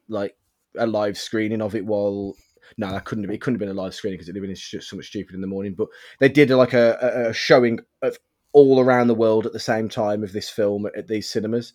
[0.08, 0.36] like
[0.78, 2.36] a live screening of it while
[2.78, 3.32] no, that couldn't have.
[3.32, 5.42] It couldn't have been a live screening because it'd have been so much stupid in
[5.42, 5.74] the morning.
[5.78, 5.88] But
[6.20, 8.18] they did like a, a showing of
[8.54, 11.74] all around the world at the same time of this film at, at these cinemas,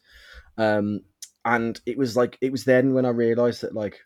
[0.57, 1.01] um,
[1.45, 4.01] and it was like it was then when I realised that like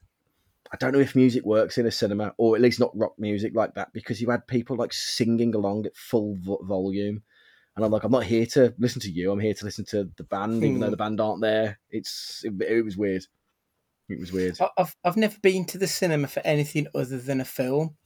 [0.72, 3.52] I don't know if music works in a cinema or at least not rock music
[3.54, 7.22] like that because you had people like singing along at full vo- volume.
[7.74, 9.30] And I'm like, I'm not here to listen to you.
[9.30, 10.90] I'm here to listen to the band, even though hmm.
[10.90, 11.78] the band aren't there.
[11.90, 13.24] It's it, it was weird.
[14.08, 14.58] It was weird.
[14.76, 17.96] I've I've never been to the cinema for anything other than a film.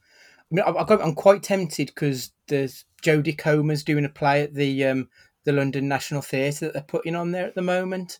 [0.51, 4.85] I mean, I, am quite tempted because there's Jodie Comer's doing a play at the
[4.85, 5.09] um,
[5.45, 8.19] the London National Theatre that they're putting on there at the moment.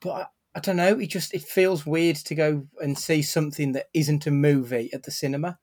[0.00, 0.98] But I, don't know.
[0.98, 5.04] It just it feels weird to go and see something that isn't a movie at
[5.04, 5.58] the cinema.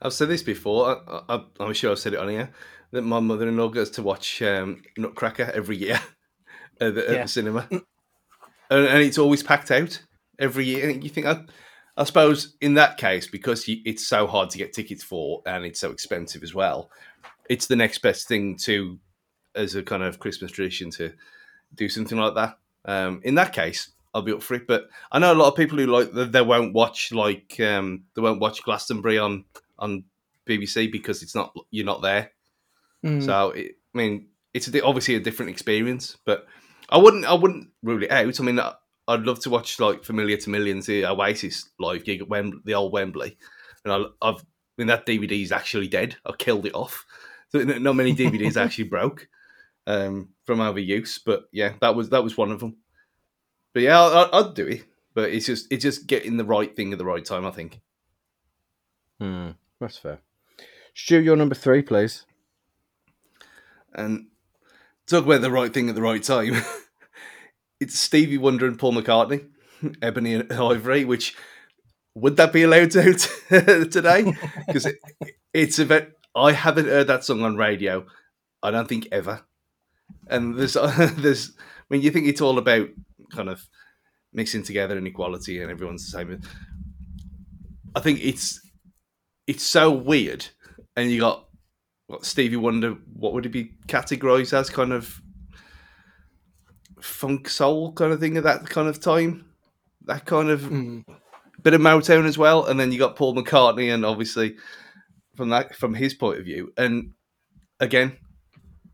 [0.00, 1.00] I've said this before.
[1.28, 2.50] I, am sure I've said it on here
[2.90, 6.00] that my mother-in-law goes to watch um, Nutcracker every year
[6.80, 7.82] at the, at the cinema, and,
[8.70, 10.02] and, it's always packed out
[10.38, 10.90] every year.
[10.90, 11.44] You think I,
[11.96, 15.80] I suppose in that case because it's so hard to get tickets for and it's
[15.80, 16.90] so expensive as well.
[17.48, 18.98] It's the next best thing to
[19.54, 21.12] as a kind of Christmas tradition to
[21.74, 22.58] do something like that.
[22.84, 24.66] Um, in that case, I'll be up for it.
[24.66, 28.22] But I know a lot of people who like they won't watch like um, they
[28.22, 29.44] won't watch Glastonbury on
[29.78, 30.04] on
[30.46, 32.30] BBC because it's not you're not there.
[33.04, 33.24] Mm.
[33.24, 36.46] So it, I mean, it's a, obviously a different experience, but
[36.88, 38.40] I wouldn't I wouldn't rule it out.
[38.40, 38.60] I mean,
[39.08, 42.74] I'd love to watch like Familiar to Millions, the Oasis live gig at Wembley, the
[42.74, 43.36] old Wembley,
[43.84, 46.16] and I, have I mean, that DVD is actually dead.
[46.24, 47.04] I killed it off.
[47.50, 49.28] So not many DVDs actually broke
[49.86, 52.76] um, from overuse, but yeah, that was that was one of them.
[53.72, 54.84] But yeah, I, I'd do it.
[55.14, 57.46] But it's just it's just getting the right thing at the right time.
[57.46, 57.80] I think.
[59.20, 60.20] Hmm, that's fair.
[60.94, 62.24] Stu, your number three, please.
[63.94, 64.28] And
[65.06, 66.56] talk about the right thing at the right time.
[67.80, 69.48] it's Stevie Wonder and Paul McCartney,
[70.02, 71.04] Ebony and Ivory.
[71.04, 71.36] Which
[72.14, 73.14] would that be allowed to
[73.90, 74.34] today?
[74.66, 74.96] Because it,
[75.52, 76.08] it's about.
[76.34, 78.06] I haven't heard that song on radio.
[78.62, 79.42] I don't think ever.
[80.28, 80.74] And there's
[81.16, 81.52] there's
[81.88, 82.88] when you think it's all about
[83.32, 83.66] kind of
[84.32, 86.40] mixing together inequality and everyone's the same.
[87.94, 88.60] I think it's
[89.46, 90.46] it's so weird,
[90.96, 91.48] and you got
[92.06, 92.96] what Stevie Wonder.
[93.12, 94.70] What would it be categorized as?
[94.70, 95.20] Kind of
[97.00, 99.46] funk soul kind of thing at that kind of time.
[100.06, 101.04] That kind of Mm.
[101.62, 104.56] bit of Motown as well, and then you got Paul McCartney, and obviously
[105.36, 107.12] from that from his point of view, and
[107.80, 108.16] again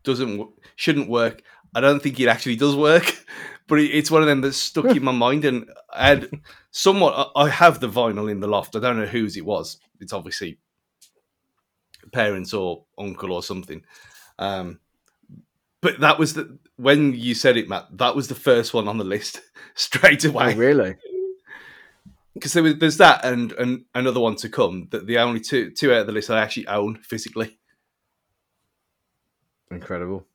[0.03, 1.41] doesn't shouldn't work.
[1.75, 3.25] I don't think it actually does work,
[3.67, 6.29] but it, it's one of them that's stuck in my mind, and I had
[6.71, 7.31] somewhat.
[7.35, 8.75] I I have the vinyl in the loft.
[8.75, 9.79] I don't know whose it was.
[9.99, 10.59] It's obviously
[12.11, 13.83] parents or uncle or something.
[14.37, 14.79] Um,
[15.81, 17.85] but that was the when you said it, Matt.
[17.97, 19.41] That was the first one on the list
[19.75, 20.95] straight away Oh, really?
[22.33, 24.87] because there was, there's that and, and another one to come.
[24.91, 27.58] That the only two two out of the list I actually own physically.
[29.71, 30.25] Incredible.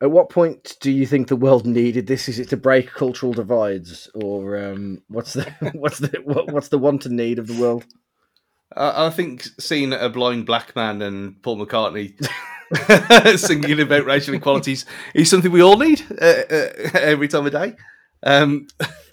[0.00, 2.28] At what point do you think the world needed this?
[2.28, 6.78] Is it to break cultural divides, or um, what's the what's the what, what's the
[6.78, 7.84] want and need of the world?
[8.76, 12.14] I, think seeing a blind black man and Paul McCartney
[13.38, 17.74] singing about racial equalities is something we all need uh, uh, every time of day.
[18.22, 18.66] Um,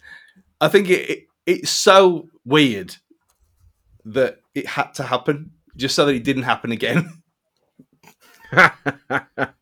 [0.62, 2.96] I think it, it it's so weird
[4.06, 7.19] that it had to happen just so that it didn't happen again.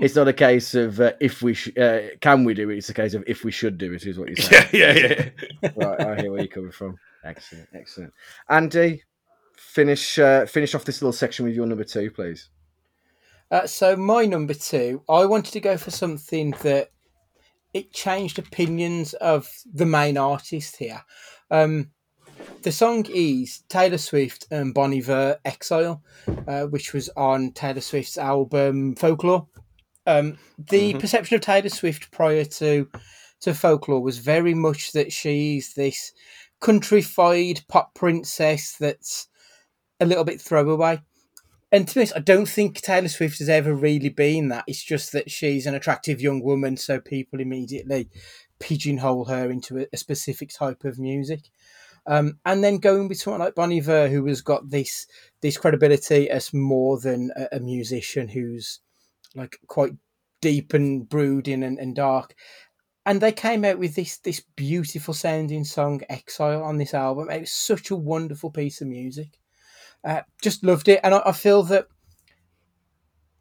[0.00, 2.78] it's not a case of uh, if we sh- uh, can we do it.
[2.78, 4.06] It's a case of if we should do it.
[4.06, 4.68] Is what you're saying.
[4.72, 5.30] yeah, yeah,
[5.62, 5.70] yeah.
[5.76, 6.96] right, I hear where you're coming from.
[7.24, 8.12] Excellent, excellent.
[8.48, 9.02] Andy,
[9.56, 12.50] finish uh, finish off this little section with your number two, please.
[13.50, 16.90] Uh, so my number two, I wanted to go for something that
[17.72, 21.02] it changed opinions of the main artist here.
[21.50, 21.90] Um,
[22.62, 26.02] the song is Taylor Swift and Bon Iver Exile,
[26.46, 29.46] uh, which was on Taylor Swift's album Folklore.
[30.06, 31.00] Um, the Mhm.
[31.00, 32.88] perception of Taylor Swift prior to
[33.40, 36.12] to Folklore was very much that she's this
[36.62, 39.28] countrified pop princess that's
[40.00, 41.00] a little bit throwaway.
[41.70, 44.64] And to be honest, I don't think Taylor Swift has ever really been that.
[44.66, 48.08] It's just that she's an attractive young woman, so people immediately
[48.60, 51.50] pigeonhole her into a, a specific type of music.
[52.06, 55.06] Um, and then going with someone like Bon Iver, who has got this
[55.40, 58.80] this credibility as more than a, a musician who's
[59.34, 59.92] like quite
[60.40, 62.34] deep and brooding and, and dark.
[63.06, 67.30] And they came out with this this beautiful sounding song "Exile" on this album.
[67.30, 69.38] It was such a wonderful piece of music.
[70.04, 71.88] Uh, just loved it, and I, I feel that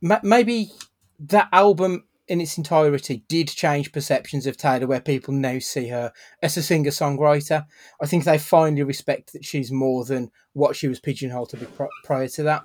[0.01, 0.71] ma- maybe
[1.19, 6.11] that album in its entirety did change perceptions of Taylor, where people now see her
[6.41, 7.65] as a singer songwriter.
[8.01, 11.65] I think they finally respect that she's more than what she was pigeonholed to be
[11.65, 12.63] pri- prior to that.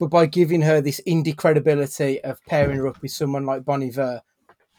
[0.00, 3.82] But by giving her this indie credibility of pairing her up with someone like Bon
[3.82, 4.22] Iver,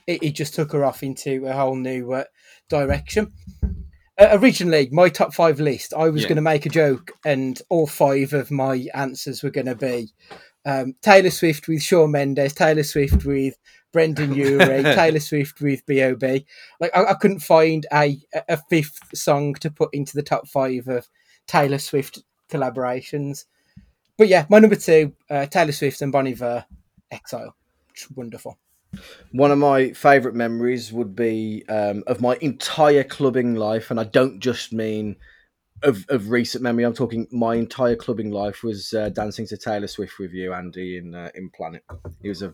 [0.08, 2.24] it, it just took her off into a whole new uh,
[2.70, 3.34] direction.
[4.18, 6.30] Uh, originally, my top five list, I was Yeah.
[6.30, 10.10] going to make a joke, and all five of my answers were going to be
[10.66, 13.58] um, Taylor Swift with Shawn Mendes, Taylor Swift with
[13.92, 16.46] Brendon Urie, Taylor Swift with B.O.B.
[16.80, 18.18] Like, I, I couldn't find a,
[18.48, 21.08] a fifth song to put into the top five of
[21.48, 22.20] Taylor Swift
[22.50, 23.46] collaborations.
[24.18, 26.66] But yeah, my number two, uh, Taylor Swift and Bon Iver,
[27.12, 27.56] Exile.
[28.16, 28.58] Wonderful.
[29.32, 34.04] One of my favourite memories would be um, of my entire clubbing life, and I
[34.06, 35.16] don't just mean
[35.84, 36.84] of, of recent memory.
[36.84, 40.98] I'm talking my entire clubbing life was uh, dancing to Taylor Swift with you, Andy,
[40.98, 41.84] in uh, in Planet.
[42.22, 42.54] It was a,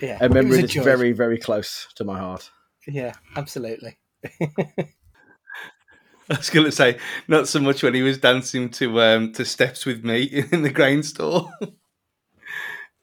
[0.00, 2.50] Yeah, a memory that's very very close to my heart.
[2.86, 3.96] Yeah, absolutely.
[6.30, 6.98] I was going to say
[7.28, 10.22] not so much when he was dancing to um, to steps with me
[10.52, 11.50] in the grain store,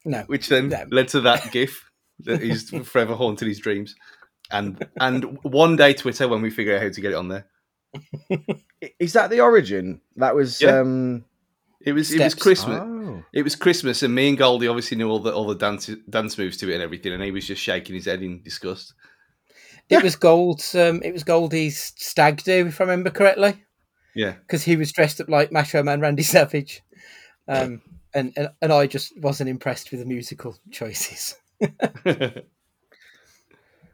[0.06, 0.86] No, which then No.
[0.90, 3.96] led to that GIF that he's forever haunted his dreams.
[4.52, 7.46] And and one day Twitter when we figure out how to get it on there.
[9.00, 10.02] Is that the origin?
[10.18, 10.80] That was Yeah.
[10.80, 11.26] um,
[11.82, 12.80] It was it was Christmas.
[12.82, 13.24] oh.
[13.34, 16.38] It was Christmas, and me and Goldie obviously knew all the all the dance dance
[16.38, 18.94] moves to it and everything, and he was just shaking his head in disgust.
[19.90, 20.74] it was Gold's.
[20.76, 23.64] Um, it was Goldie's stag do, if I remember correctly,
[24.16, 26.82] Yeah, because he was dressed up like Macho Man Randy Savage.
[27.48, 27.82] Um,
[28.14, 31.36] and, and and I just wasn't impressed with the musical choices.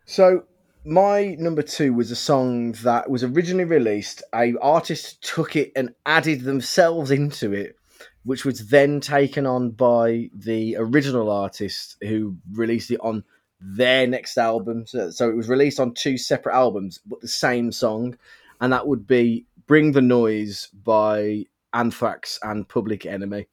[0.09, 0.43] So
[0.87, 4.23] my number two was a song that was originally released.
[4.33, 7.75] A artist took it and added themselves into it,
[8.23, 13.25] which was then taken on by the original artist who released it on
[13.59, 14.85] their next album.
[14.87, 18.17] So, so it was released on two separate albums, but the same song,
[18.61, 23.47] and that would be "Bring the Noise" by Anthrax and Public Enemy.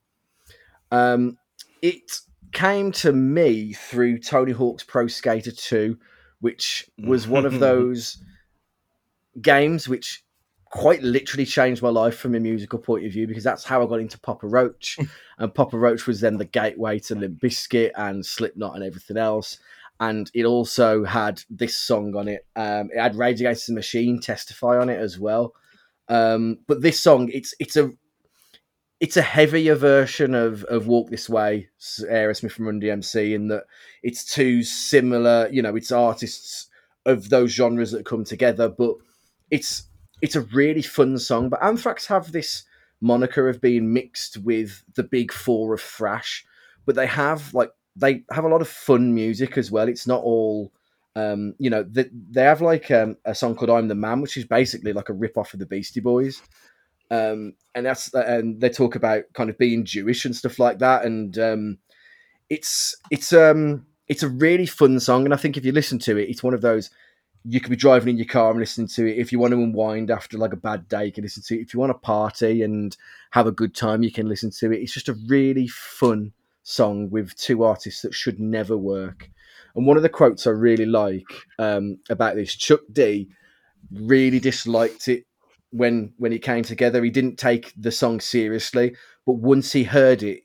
[0.93, 1.39] Um,
[1.82, 2.20] it
[2.53, 5.99] came to me through Tony Hawk's Pro Skater 2,
[6.45, 8.18] which was one of those
[9.40, 10.22] games which
[10.70, 13.86] quite literally changed my life from a musical point of view because that's how I
[13.86, 14.99] got into Papa Roach.
[15.38, 19.59] and Papa Roach was then the gateway to Limp Bizkit and Slipknot and everything else.
[20.01, 22.45] And it also had this song on it.
[22.57, 25.55] Um, it had Rage Against the Machine testify on it as well.
[26.09, 27.90] Um, but this song, it's it's a
[29.01, 33.64] it's a heavier version of of Walk This Way, Aerosmith from Run DMC, in that
[34.03, 36.68] it's two similar, you know, it's artists
[37.07, 38.95] of those genres that come together, but
[39.51, 39.84] it's
[40.22, 41.49] it's a really fun song.
[41.49, 42.64] But Anthrax have this
[43.01, 46.45] moniker of being mixed with the big four of thrash,
[46.86, 49.88] but they have like they have a lot of fun music as well.
[49.88, 50.72] It's not all
[51.16, 54.36] um, you know, they, they have like um, a song called "I'm the Man," which
[54.36, 56.42] is basically like a rip off of the Beastie Boys,
[57.11, 61.05] um, and that's and they talk about kind of being Jewish and stuff like that,
[61.05, 61.79] and um,
[62.49, 66.17] it's it's um it's a really fun song, and I think if you listen to
[66.17, 66.91] it, it's one of those
[67.47, 69.19] you could be driving in your car and listening to it.
[69.19, 71.61] If you want to unwind after like a bad day, you can listen to it.
[71.61, 72.97] If you want to party and
[73.33, 74.81] have a good time, you can listen to it.
[74.81, 76.33] It's just a really fun
[76.63, 79.31] song with two artists that should never work.
[79.77, 81.27] And one of the quotes I really like
[81.59, 83.29] um, about this, Chuck D
[83.93, 85.27] really disliked it
[85.75, 87.03] when when it came together.
[87.03, 88.97] He didn't take the song seriously,
[89.27, 90.45] but once he heard it,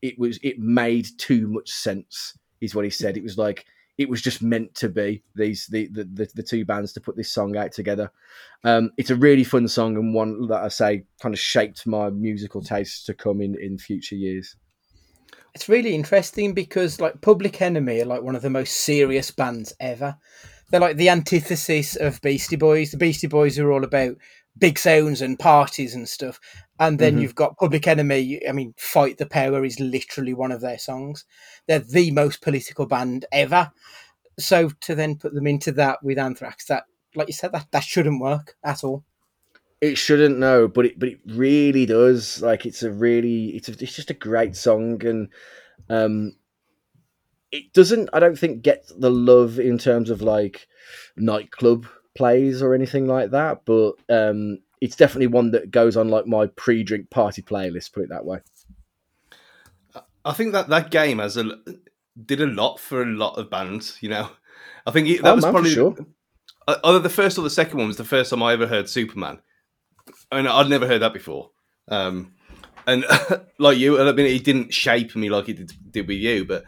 [0.00, 2.38] it was it made too much sense.
[2.60, 3.16] Is what he said.
[3.16, 3.66] It was like
[3.98, 7.16] it was just meant to be these the the, the, the two bands to put
[7.16, 8.12] this song out together.
[8.62, 12.10] Um, it's a really fun song and one that I say kind of shaped my
[12.10, 14.54] musical tastes to come in in future years.
[15.54, 19.74] It's really interesting because like Public Enemy are like one of the most serious bands
[19.80, 20.16] ever.
[20.70, 22.92] They're like the antithesis of Beastie Boys.
[22.92, 24.16] The Beastie Boys are all about
[24.58, 26.40] big sounds and parties and stuff.
[26.78, 27.22] And then Mhm.
[27.22, 28.46] you've got Public Enemy.
[28.48, 31.24] I mean, Fight the Power is literally one of their songs.
[31.66, 33.70] They're the most political band ever.
[34.38, 36.84] So to then put them into that with Anthrax, that,
[37.14, 39.04] like you said, that, that shouldn't work at all.
[39.80, 42.42] It shouldn't know, but it but it really does.
[42.42, 45.28] Like it's a really it's a, it's just a great song, and
[45.88, 46.36] um,
[47.50, 48.10] it doesn't.
[48.12, 50.68] I don't think get the love in terms of like
[51.16, 51.86] nightclub
[52.16, 56.46] plays or anything like that, but um, it's definitely one that goes on like my
[56.46, 57.92] pre-drink party playlist.
[57.92, 58.40] Put it that way.
[60.24, 61.50] I think that that game has a
[62.26, 63.98] did a lot for a lot of bands.
[64.00, 64.30] You know,
[64.86, 65.96] I think it, Oh, that was man, probably sure.
[66.68, 68.88] uh, either the first or the second one was the first time I ever heard
[68.88, 69.40] Superman.
[70.30, 71.50] I mean, I'd never heard that before.
[71.88, 72.34] Um,
[72.86, 73.04] and
[73.58, 76.64] like you, I mean, it didn't shape me like it did, did with you, but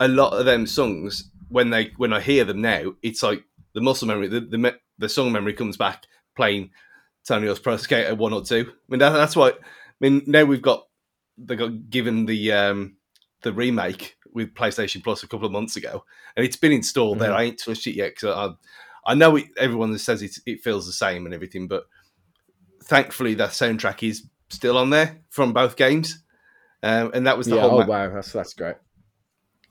[0.00, 3.80] a lot of them songs, when they when I hear them now, it's like the
[3.80, 6.04] muscle memory, the the, the song memory comes back
[6.36, 6.70] playing
[7.26, 8.66] Tony Hawk's Pro Skater one or two.
[8.70, 9.50] I mean, that, that's why.
[9.50, 9.54] I
[10.00, 10.86] mean, now we've got
[11.38, 12.96] they got given the um,
[13.42, 16.04] the remake with PlayStation Plus a couple of months ago,
[16.36, 17.32] and it's been installed there.
[17.32, 18.58] I ain't touched it yet because
[19.06, 21.84] I, I know it, everyone says it, it feels the same and everything, but
[22.82, 26.22] thankfully that soundtrack is still on there from both games,
[26.82, 27.62] um, and that was the yeah.
[27.62, 28.76] whole Oh ma- wow, that's that's great.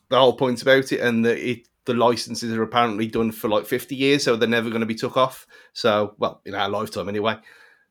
[0.10, 3.66] the whole point about it, and the it, the licenses are apparently done for like
[3.66, 5.48] fifty years, so they're never going to be took off.
[5.74, 7.36] So, well, in our lifetime anyway.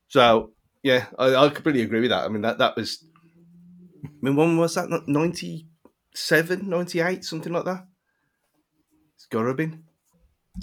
[0.08, 2.24] So, yeah, I, I completely agree with that.
[2.24, 3.04] I mean, that that was.
[4.04, 4.88] I mean, when was that?
[5.06, 7.86] 97, 98, something like that.
[9.14, 9.84] It's got to have been.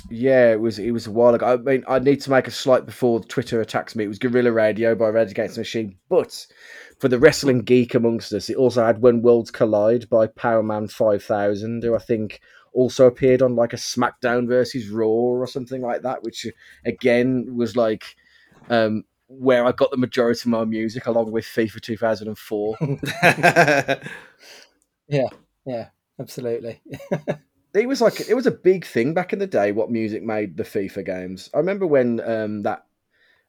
[0.09, 1.45] Yeah, it was it was a while ago.
[1.47, 4.03] I mean, I need to make a slight before Twitter attacks me.
[4.03, 6.45] It was Guerrilla Radio by Rage Against the Machine, but
[6.99, 11.23] for the wrestling geek amongst us, it also had When Worlds Collide by Powerman Five
[11.23, 12.39] Thousand, who I think
[12.73, 16.47] also appeared on like a SmackDown versus Raw or something like that, which
[16.85, 18.15] again was like
[18.69, 22.77] um, where I got the majority of my music, along with FIFA 2004.
[25.09, 25.29] Yeah,
[25.65, 25.87] yeah,
[26.19, 26.81] absolutely.
[27.73, 30.55] it was like it was a big thing back in the day what music made
[30.55, 31.49] the FIFA games.
[31.53, 32.85] I remember when um, that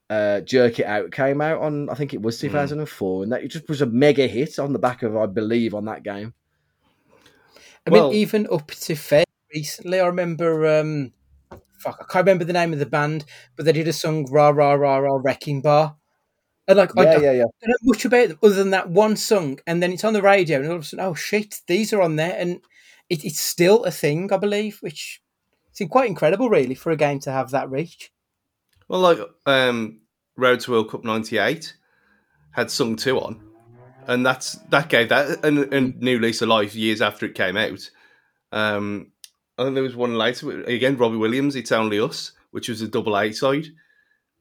[0.08, 3.48] uh, Jerk It Out came out on I think it was 2004 and that it
[3.48, 6.32] just was a mega hit on the back of I believe on that game.
[7.86, 9.24] I Well- mean, even up to fairly
[9.54, 10.66] recently, I remember.
[10.80, 11.12] Um,
[11.78, 13.24] fuck, I can't remember the name of the band,
[13.56, 15.96] but they did a song "Rah Rah Rah Rah Wrecking Bar,"
[16.68, 17.44] And like I Yeah, yeah, yeah.
[17.60, 20.22] don't know much about them other than that one song, and then it's on the
[20.22, 22.60] radio, and all of a sudden, oh shit, these are on there, and
[23.08, 25.20] it, it's still a thing, I believe, which
[25.72, 28.12] seems quite incredible, really, for a game to have that reach.
[28.88, 30.00] Well, like um,
[30.36, 31.74] Road to World Cup '98
[32.52, 33.49] had Song 2 on,
[34.06, 37.56] and that's that gave that a, a new lease of life years after it came
[37.56, 37.90] out.
[38.52, 39.12] Um,
[39.58, 41.56] I think there was one later again, Robbie Williams.
[41.56, 43.66] It's only us, which was a double A side,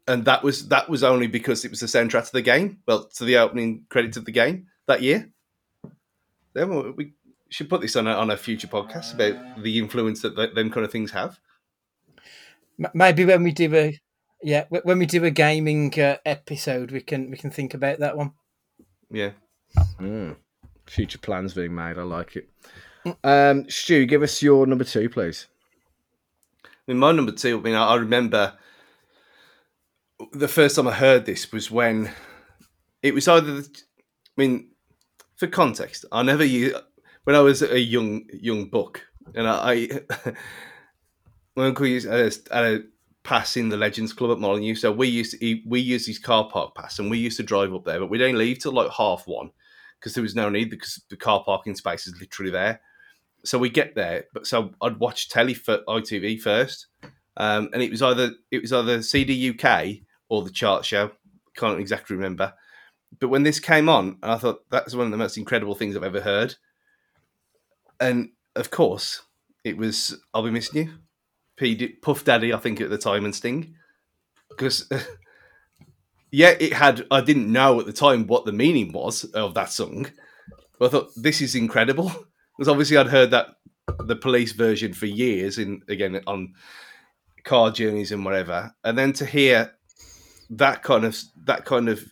[0.08, 2.80] and that was that was only because it was the soundtrack to the game.
[2.88, 5.30] Well, to the opening credits of the game that year.
[6.54, 7.14] Then we
[7.50, 10.72] should put this on a, on a future podcast about the influence that th- them
[10.72, 11.40] kind of things have.
[12.94, 14.00] Maybe when we do a
[14.42, 18.16] yeah, when we do a gaming uh, episode, we can we can think about that
[18.16, 18.32] one.
[19.12, 19.32] Yeah.
[19.78, 20.36] Mm.
[20.86, 21.98] Future plans being made.
[21.98, 22.50] I like it.
[23.24, 25.48] Um, Stu, give us your number two, please.
[26.66, 27.60] I mean, my number two.
[27.60, 28.58] I mean, I, remember
[30.32, 32.12] the first time I heard this was when
[33.04, 33.62] it was either.
[33.62, 33.82] The,
[34.38, 34.70] I mean,
[35.36, 36.80] for context, I never u-
[37.24, 39.02] when I was a young young buck,
[39.36, 40.34] and I, I
[41.56, 42.84] my uncle used uh, had a
[43.24, 46.50] pass in the Legends Club at Molineux, so we used to, we used his car
[46.50, 48.90] park pass, and we used to drive up there, but we didn't leave till like
[48.92, 49.52] half one
[50.00, 52.82] because there was no need because the car parking space is literally there.
[53.44, 56.88] So we get there, but so I'd watch telly for ITV first,
[57.38, 61.12] um, and it was either it was either CD UK or the chart show.
[61.56, 62.54] Can't exactly remember,
[63.18, 66.04] but when this came on, I thought that's one of the most incredible things I've
[66.04, 66.56] ever heard.
[68.00, 69.24] And of course,
[69.64, 70.94] it was "I'll Be Missing You,"
[71.56, 71.88] P.
[72.02, 73.76] Puff Daddy, I think at the time, and Sting,
[74.50, 74.90] because
[76.32, 77.06] yeah, it had.
[77.12, 80.08] I didn't know at the time what the meaning was of that song,
[80.78, 82.10] but I thought this is incredible
[82.58, 83.56] because obviously I'd heard that
[84.00, 86.54] the police version for years in again on
[87.44, 89.74] car journeys and whatever, and then to hear
[90.52, 92.04] that kind of that kind of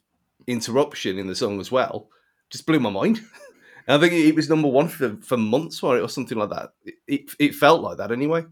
[0.48, 2.10] interruption in the song as well
[2.50, 3.22] just blew my mind.
[3.88, 6.74] I think it was number one for, for months or, or something like that.
[6.84, 8.44] It, it, it felt like that anyway.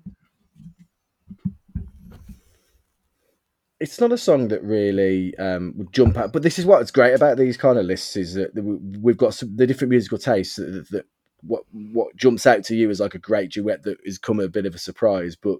[3.79, 6.31] It's not a song that really um, would jump out.
[6.31, 9.33] But this is what's great about these kind of lists is that we- we've got
[9.33, 10.55] some, the different musical tastes.
[10.55, 11.05] That, that
[11.41, 14.47] what what jumps out to you is like a great duet that has come a
[14.47, 15.35] bit of a surprise.
[15.35, 15.57] But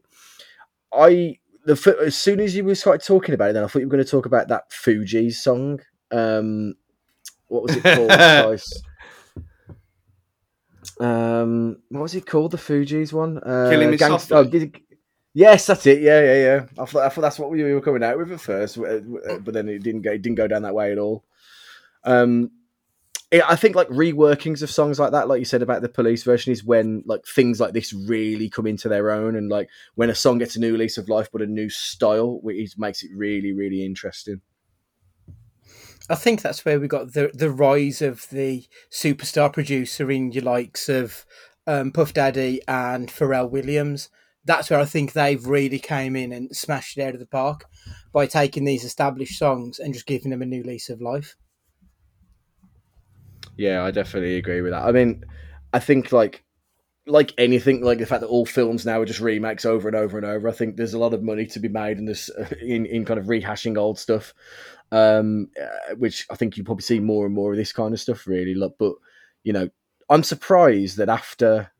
[0.93, 3.87] I the as soon as you were started talking about it, then I thought you
[3.87, 5.81] were going to talk about that Fugees song.
[6.11, 6.75] Um,
[7.47, 8.61] what was it called?
[10.99, 12.51] Um, what was it called?
[12.51, 13.37] The Fugees one.
[13.39, 14.37] Uh, Killing Me Gangsta- Softly.
[14.37, 14.43] oh,
[15.37, 16.01] Yes, that's it.
[16.01, 16.65] Yeah, yeah, yeah.
[16.81, 19.01] I thought, I thought that's what we were coming out with at first, uh,
[19.41, 20.13] but then it didn't go.
[20.13, 21.25] It didn't go down that way at all.
[22.05, 22.51] Um,
[23.31, 26.23] it, I think like reworkings of songs like that, like you said about the police
[26.23, 30.09] version, is when like things like this really come into their own, and like when
[30.09, 33.11] a song gets a new lease of life but a new style, which makes it
[33.13, 34.39] really, really interesting.
[36.09, 40.45] I think that's where we got the the rise of the superstar producer in your
[40.45, 41.25] likes of
[41.67, 44.09] um, Puff Daddy and Pharrell Williams.
[44.45, 47.65] That's where I think they've really came in and smashed it out of the park
[48.13, 51.35] by taking these established songs and just giving them a new lease of life.
[53.57, 54.83] Yeah, I definitely agree with that.
[54.83, 55.23] I mean,
[55.73, 56.43] I think like
[57.07, 60.17] like anything, like the fact that all films now are just remakes over and over
[60.17, 60.49] and over.
[60.49, 62.29] I think there's a lot of money to be made in this
[62.61, 64.33] in in kind of rehashing old stuff,
[64.91, 67.99] um, uh, which I think you probably see more and more of this kind of
[67.99, 68.27] stuff.
[68.27, 68.93] Really, look, but
[69.43, 69.69] you know,
[70.09, 71.71] I'm surprised that after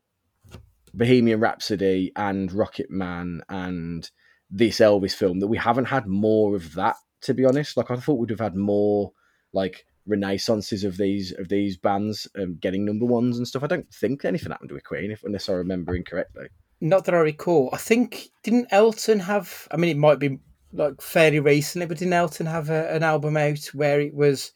[0.96, 4.10] Bohemian Rhapsody and Rocket Man and
[4.50, 6.96] this Elvis film that we haven't had more of that.
[7.22, 9.12] To be honest, like I thought we'd have had more
[9.52, 13.64] like renaissances of these of these bands um, getting number ones and stuff.
[13.64, 16.48] I don't think anything happened with Queen, if unless I remember incorrectly.
[16.82, 17.70] Not that I recall.
[17.74, 19.68] I think didn't Elton have?
[19.72, 20.40] I mean, it might be
[20.74, 24.52] like fairly recently, but didn't Elton have a, an album out where it was?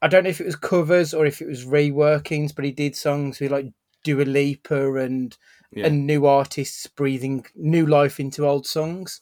[0.00, 2.96] I don't know if it was covers or if it was reworkings, but he did
[2.96, 3.66] songs with like
[4.04, 5.36] Dua Lipa and
[5.72, 5.86] Yeah.
[5.86, 9.20] and new artists breathing new life into old songs.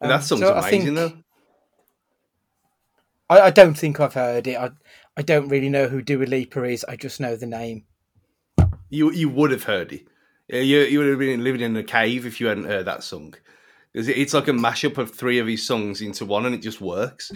[0.00, 1.12] Um, that song's so I amazing, think- though.
[3.30, 4.56] I, I don't think I've heard it.
[4.56, 4.70] I
[5.16, 6.84] I don't really know who Dua Lipa is.
[6.88, 7.84] I just know the name.
[8.90, 10.06] You you would have heard it.
[10.48, 13.34] You, you would have been living in a cave if you hadn't heard that song.
[13.94, 16.58] 'Cause it- It's like a mashup of three of his songs into one, and it
[16.62, 17.30] just works.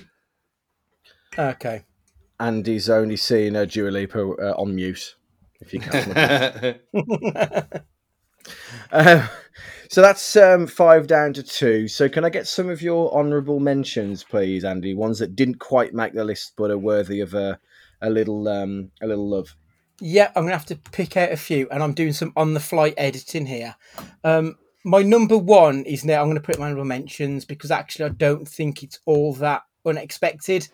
[1.38, 1.84] Okay.
[2.40, 5.14] And he's only seen uh, Dua Lipa uh, on mute.
[5.61, 6.78] If you can.
[8.93, 9.28] Um,
[9.91, 11.89] so that's um, five down to two.
[11.89, 14.95] So can I get some of your honourable mentions, please, Andy?
[14.95, 17.59] Ones that didn't quite make the list but are worthy of a
[18.01, 19.55] a little um, a little love.
[20.01, 22.61] Yeah, I'm gonna have to pick out a few, and I'm doing some on the
[22.61, 23.76] fly editing here.
[24.22, 28.11] Um, my number one is now I'm gonna put my honorable mentions because actually I
[28.11, 30.68] don't think it's all that unexpected.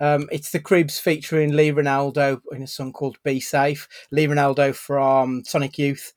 [0.00, 4.74] Um, it's the Cribs featuring Lee Ranaldo in a song called "Be Safe." Lee Ranaldo
[4.74, 6.12] from Sonic Youth.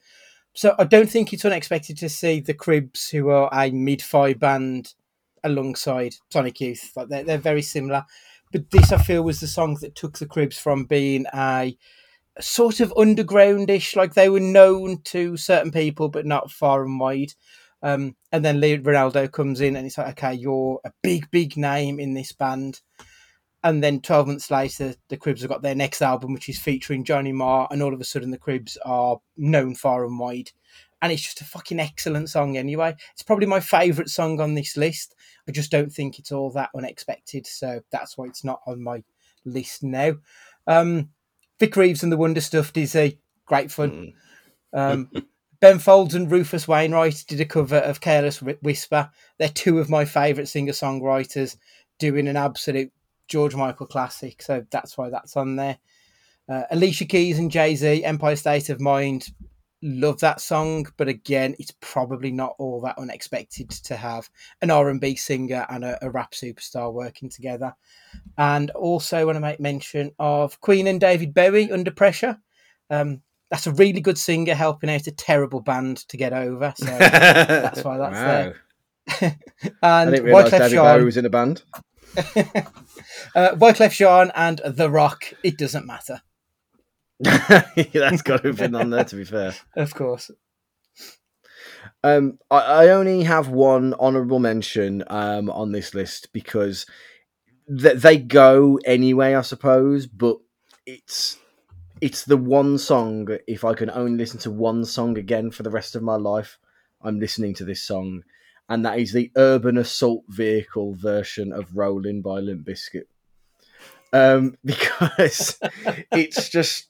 [0.57, 4.95] So I don't think it's unexpected to see the Cribs, who are a mid-five band,
[5.43, 6.93] alongside Sonic Youth.
[6.95, 8.05] Like they're they're very similar.
[8.51, 11.77] But this, I feel, was the song that took the Cribs from being a
[12.39, 17.33] sort of undergroundish, like they were known to certain people, but not far and wide.
[17.83, 21.99] Um, and then Ranaldo comes in, and it's like, okay, you're a big, big name
[21.99, 22.81] in this band.
[23.67, 27.03] And then 12 months later, the Cribs have got their next album, which is featuring
[27.03, 30.51] Johnny Marr, and all of a sudden, the Cribs are known far and wide.
[31.01, 32.95] And it's just a fucking excellent song anyway.
[33.11, 35.15] It's probably my favourite song on this list.
[35.49, 39.03] I just don't think it's all that unexpected, so that's why it's not on my
[39.43, 40.13] list now.
[40.65, 41.09] Um,
[41.59, 44.13] Vic Reeves and the Wonder Stuff is a great fun.
[44.71, 45.11] Um,
[45.59, 49.09] ben Folds and Rufus Wainwright did a cover of Careless Whisper.
[49.37, 51.57] They're two of my favourite singer songwriters
[51.99, 52.93] doing an absolute
[53.27, 55.77] George Michael classic, so that's why that's on there.
[56.49, 59.29] Uh, Alicia Keys and Jay Z, Empire State of Mind,
[59.83, 64.29] love that song, but again, it's probably not all that unexpected to have
[64.61, 67.75] an R and B singer and a, a rap superstar working together.
[68.37, 72.39] And also want to make mention of Queen and David Bowie under pressure.
[72.89, 73.21] Um,
[73.51, 76.73] that's a really good singer helping out a terrible band to get over.
[76.77, 78.25] So that's why that's Wow.
[78.25, 78.55] there.
[79.81, 81.63] I and didn't realise Wyclef David Bowie was in a band.
[83.35, 85.33] uh, Wyclef Jean and The Rock.
[85.43, 86.21] It doesn't matter,
[87.19, 89.55] That's got to have been on there, to be fair.
[89.75, 90.29] of course.
[92.03, 96.85] Um, I, I only have one honourable mention um, on this list because
[97.67, 100.05] th- they go anyway, I suppose.
[100.05, 100.37] But
[100.85, 101.39] it's
[102.01, 103.27] it's the one song.
[103.47, 106.59] If I can only listen to one song again for the rest of my life,
[107.01, 108.21] I'm listening to this song,
[108.69, 113.05] and that is the Urban Assault Vehicle version of "Rolling" by Limp Bizkit.
[114.13, 115.59] Um, because
[116.11, 116.87] it's just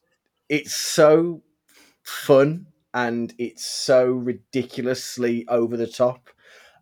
[0.50, 1.42] it's so
[2.04, 6.30] fun and it's so ridiculously over the top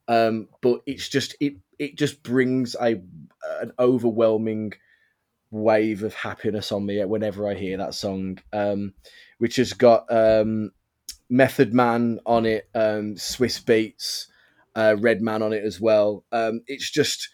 [0.07, 3.01] um but it's just it it just brings a
[3.61, 4.71] an overwhelming
[5.51, 8.93] wave of happiness on me whenever i hear that song um
[9.39, 10.71] which has got um
[11.29, 14.27] method man on it um Swizz Beatz
[14.75, 17.29] uh red man on it as well um it's just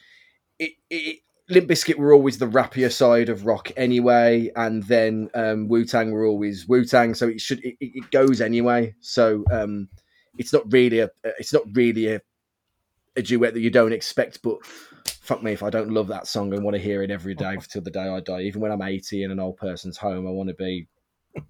[0.59, 1.19] it, it
[1.51, 6.11] Limp Bizkit were always the rappier side of rock anyway, and then um, Wu Tang
[6.11, 8.95] were always Wu Tang, so it should it, it goes anyway.
[9.01, 9.89] So um,
[10.37, 12.21] it's not really a it's not really a,
[13.17, 14.41] a duet that you don't expect.
[14.41, 14.65] But
[15.09, 17.57] fuck me if I don't love that song and want to hear it every day
[17.69, 18.43] till the day I die.
[18.43, 20.87] Even when I'm 80 in an old person's home, I want to be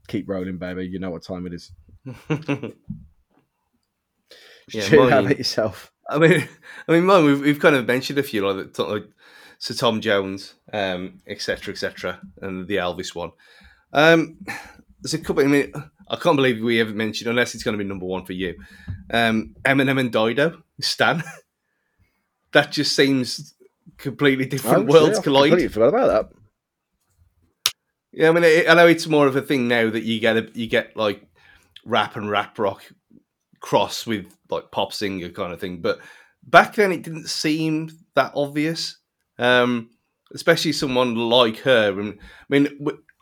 [0.08, 0.88] keep rolling, baby.
[0.88, 1.72] You know what time it is.
[4.70, 5.92] Yeah, Stu, how about yourself?
[6.10, 6.48] I mean,
[6.88, 7.26] I mean, mine.
[7.26, 9.06] We've, we've kind of mentioned a few like, like
[9.60, 13.32] Sir Tom Jones, um, etc., etc., and the Elvis one.
[13.94, 14.40] Um,
[15.02, 15.44] there's a couple.
[15.44, 15.74] I mean,
[16.10, 18.56] I can't believe we haven't mentioned, unless it's going to be number one for you.
[19.12, 21.24] Um, Eminem and Dido, Stan.
[22.54, 23.54] that just seems
[23.98, 25.50] completely different Oh, worlds I collide.
[25.50, 26.38] completely forgot about that.
[28.12, 30.36] Yeah, I mean, it, I know it's more of a thing now that you get
[30.38, 31.24] a, you get like
[31.86, 32.84] rap and rap rock
[33.62, 36.00] cross with like pop singer kind of thing, but
[36.44, 38.98] back then it didn't seem that obvious.
[39.40, 39.90] Um,
[40.34, 42.00] especially someone like her.
[42.00, 42.68] And, I mean,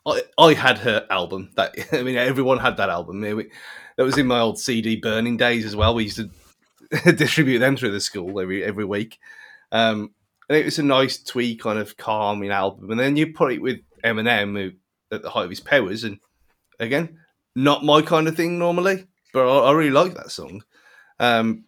[0.05, 1.51] I, I had her album.
[1.55, 3.23] That I mean, everyone had that album.
[3.23, 3.49] I mean,
[3.97, 5.95] That was in my old CD burning days as well.
[5.95, 9.19] We used to distribute them through the school every every week.
[9.71, 10.11] Um,
[10.47, 12.89] and it was a nice twee kind of calming album.
[12.89, 14.71] And then you put it with Eminem who,
[15.15, 16.19] at the height of his powers, and
[16.79, 17.19] again,
[17.55, 20.63] not my kind of thing normally, but I, I really like that song.
[21.19, 21.65] Um,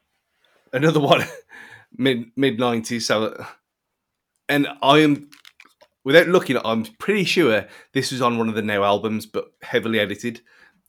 [0.73, 1.23] another one,
[1.95, 3.07] mid mid nineties.
[3.07, 3.43] So,
[4.49, 5.29] and I am
[6.03, 9.99] without looking, I'm pretty sure this was on one of the now albums, but heavily
[9.99, 10.41] edited.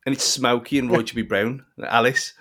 [0.05, 2.33] And it's Smokie and Roy Chubby Brown, and Alice,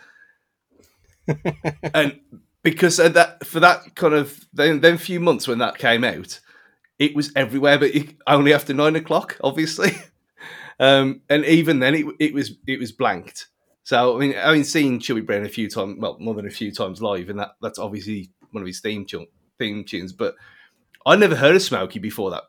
[1.94, 2.20] and
[2.64, 6.40] because that for that kind of then then few months when that came out,
[6.98, 9.92] it was everywhere, but it, only after nine o'clock, obviously.
[10.80, 13.50] Um, and even then, it, it was it was blanked.
[13.84, 16.72] So I mean, having seeing Chubby Brown a few times, well, more than a few
[16.72, 19.28] times live, and that that's obviously one of his theme tune,
[19.58, 20.14] theme tunes.
[20.14, 20.36] But
[21.06, 22.44] I never heard of Smokie before that.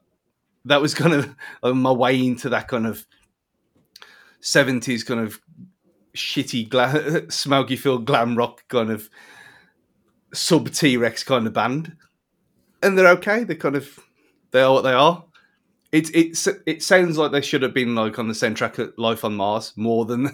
[0.64, 3.06] That was kind of like my way into that kind of
[4.40, 5.40] seventies kind of
[6.16, 6.88] shitty gla-
[7.28, 9.08] Smokie filled glam rock kind of
[10.34, 11.96] sub T Rex kind of band,
[12.82, 13.44] and they're okay.
[13.44, 13.98] They're kind of
[14.50, 15.24] they are what they are.
[15.92, 19.24] It it it sounds like they should have been like on the soundtrack of Life
[19.24, 20.30] on Mars more than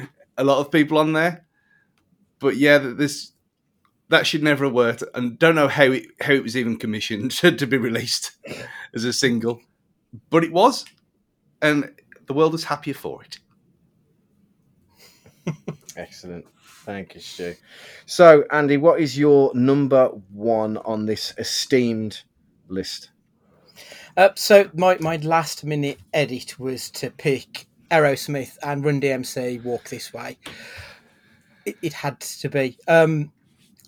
[0.40, 1.46] a lot of people on there.
[2.38, 3.32] But yeah, this
[4.08, 7.30] that should never have worked, and don't know how it how it was even commissioned
[7.58, 8.32] to be released.
[8.94, 9.60] as a single,
[10.30, 10.84] but it was,
[11.62, 11.90] and
[12.26, 13.38] the world was happier for it.
[15.96, 16.46] Excellent.
[16.84, 17.54] Thank you, Stu.
[18.06, 22.22] So, Andy, what is your number one on this esteemed
[22.68, 23.10] list?
[24.16, 29.88] Uh, so my, my last minute edit was to pick Aerosmith and Run DMC Walk
[29.88, 30.38] This Way.
[31.66, 32.78] It, it had to be.
[32.88, 33.32] Um,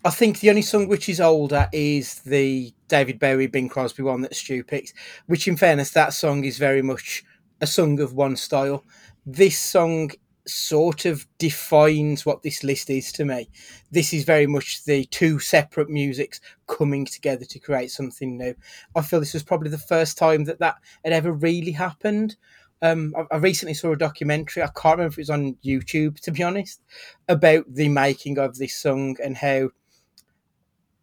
[0.05, 4.23] I think the only song which is older is the David Bowie Bing Crosby one
[4.23, 4.95] that Stu picked,
[5.27, 7.25] which in fairness, that song is very much
[7.61, 8.85] a song of one style.
[9.25, 10.11] This song
[10.47, 13.49] sort of defines what this list is to me.
[13.91, 18.55] This is very much the two separate musics coming together to create something new.
[18.97, 22.37] I feel this was probably the first time that that had ever really happened.
[22.83, 24.63] Um, I, I recently saw a documentary.
[24.63, 26.83] I can't remember if it was on YouTube, to be honest,
[27.29, 29.71] about the making of this song and how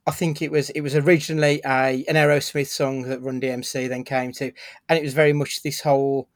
[0.10, 4.04] I think it was it was originally a an Aerosmith song that Run DMC then
[4.04, 4.52] came to,
[4.88, 6.28] and it was very much this whole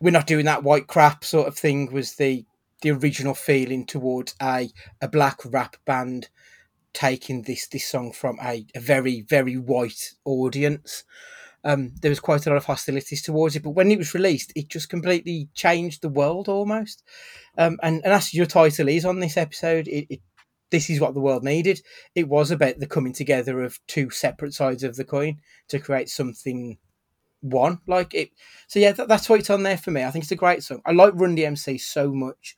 [0.00, 2.46] we're not doing that white crap sort of thing was the
[2.82, 4.70] the original feeling towards a
[5.02, 6.30] a black rap band
[6.94, 11.04] taking this this song from a, a very very white audience.
[11.64, 14.52] Um, there was quite a lot of hostilities towards it, but when it was released,
[14.54, 17.02] it just completely changed the world almost.
[17.56, 20.20] Um, and and as your title is on this episode, it, it
[20.70, 21.80] this is what the world needed.
[22.14, 25.38] It was about the coming together of two separate sides of the coin
[25.68, 26.78] to create something
[27.40, 27.80] one.
[27.86, 28.30] Like it.
[28.66, 30.02] So yeah, that, that's why it's on there for me.
[30.02, 30.82] I think it's a great song.
[30.84, 32.56] I like Run DMC so much,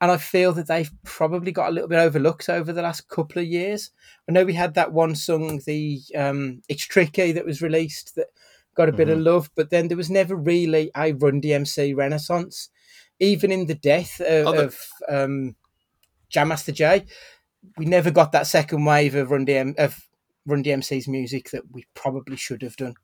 [0.00, 3.40] and I feel that they've probably got a little bit overlooked over the last couple
[3.42, 3.90] of years.
[4.28, 8.28] I know we had that one song, the um, "It's Tricky," that was released that
[8.74, 9.18] got a bit Mm-hmm.
[9.18, 12.70] of love, but then there was never really a Run DMC renaissance.
[13.18, 14.78] Even in the death of, Oh, the- of
[15.08, 15.56] um,
[16.30, 17.04] Jam Master Jay,
[17.76, 20.08] we never got that second wave of Run DM of
[20.46, 22.94] Run DMC's music that we probably should have done.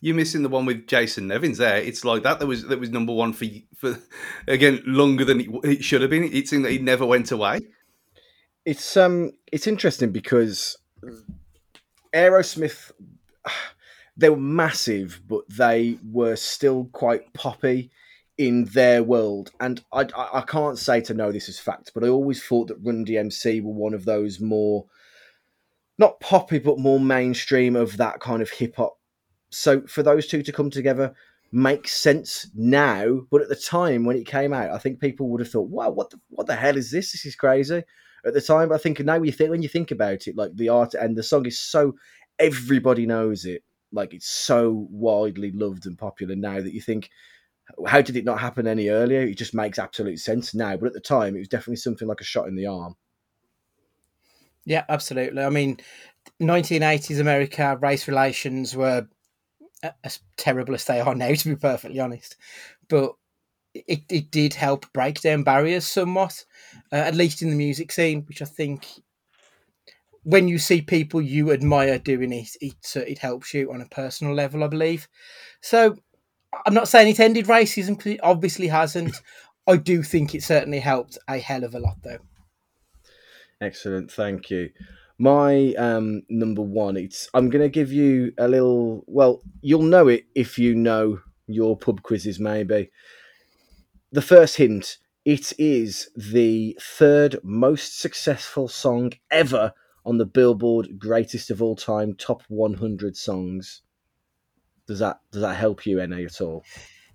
[0.00, 1.78] You're missing the one with Jason Nevins there.
[1.78, 2.38] It's like that.
[2.38, 3.98] That was that was number one for for
[4.46, 6.24] again longer than it, it should have been.
[6.24, 7.60] It seemed that he never went away.
[8.64, 10.76] It's um, it's interesting because
[12.14, 12.92] Aerosmith,
[14.16, 17.90] they were massive, but they were still quite poppy
[18.38, 19.50] in their world.
[19.60, 22.82] And I, I, can't say to know this is fact, but I always thought that
[22.82, 24.86] Run DMC were one of those more,
[25.98, 28.98] not poppy, but more mainstream of that kind of hip hop.
[29.54, 31.14] So for those two to come together
[31.52, 35.40] makes sense now, but at the time when it came out, I think people would
[35.40, 37.12] have thought, "Wow, what the what the hell is this?
[37.12, 37.82] This is crazy."
[38.26, 40.70] At the time, I think now you think when you think about it, like the
[40.70, 41.94] art and the song is so
[42.38, 47.10] everybody knows it, like it's so widely loved and popular now that you think,
[47.86, 49.20] how did it not happen any earlier?
[49.20, 52.20] It just makes absolute sense now, but at the time, it was definitely something like
[52.20, 52.96] a shot in the arm.
[54.64, 55.42] Yeah, absolutely.
[55.42, 55.78] I mean,
[56.40, 59.06] 1980s America race relations were
[60.02, 62.36] as terrible as they are now, to be perfectly honest.
[62.88, 63.12] But
[63.74, 66.44] it, it did help break down barriers somewhat,
[66.92, 68.86] uh, at least in the music scene, which I think
[70.22, 73.86] when you see people you admire doing it, it, uh, it helps you on a
[73.88, 75.06] personal level, I believe.
[75.60, 75.96] So
[76.66, 79.16] I'm not saying it ended racism, 'cause it obviously hasn't.
[79.66, 82.18] I do think it certainly helped a hell of a lot, though.
[83.60, 84.70] Excellent, thank you.
[85.18, 89.04] My um, number one, it's I'm going to give you a little.
[89.06, 92.90] Well, you'll know it if you know your pub quizzes, maybe.
[94.10, 99.72] The first hint: it is the third most successful song ever
[100.04, 103.82] on the Billboard Greatest of All Time Top 100 Songs.
[104.86, 106.64] Does that does that help you any at all?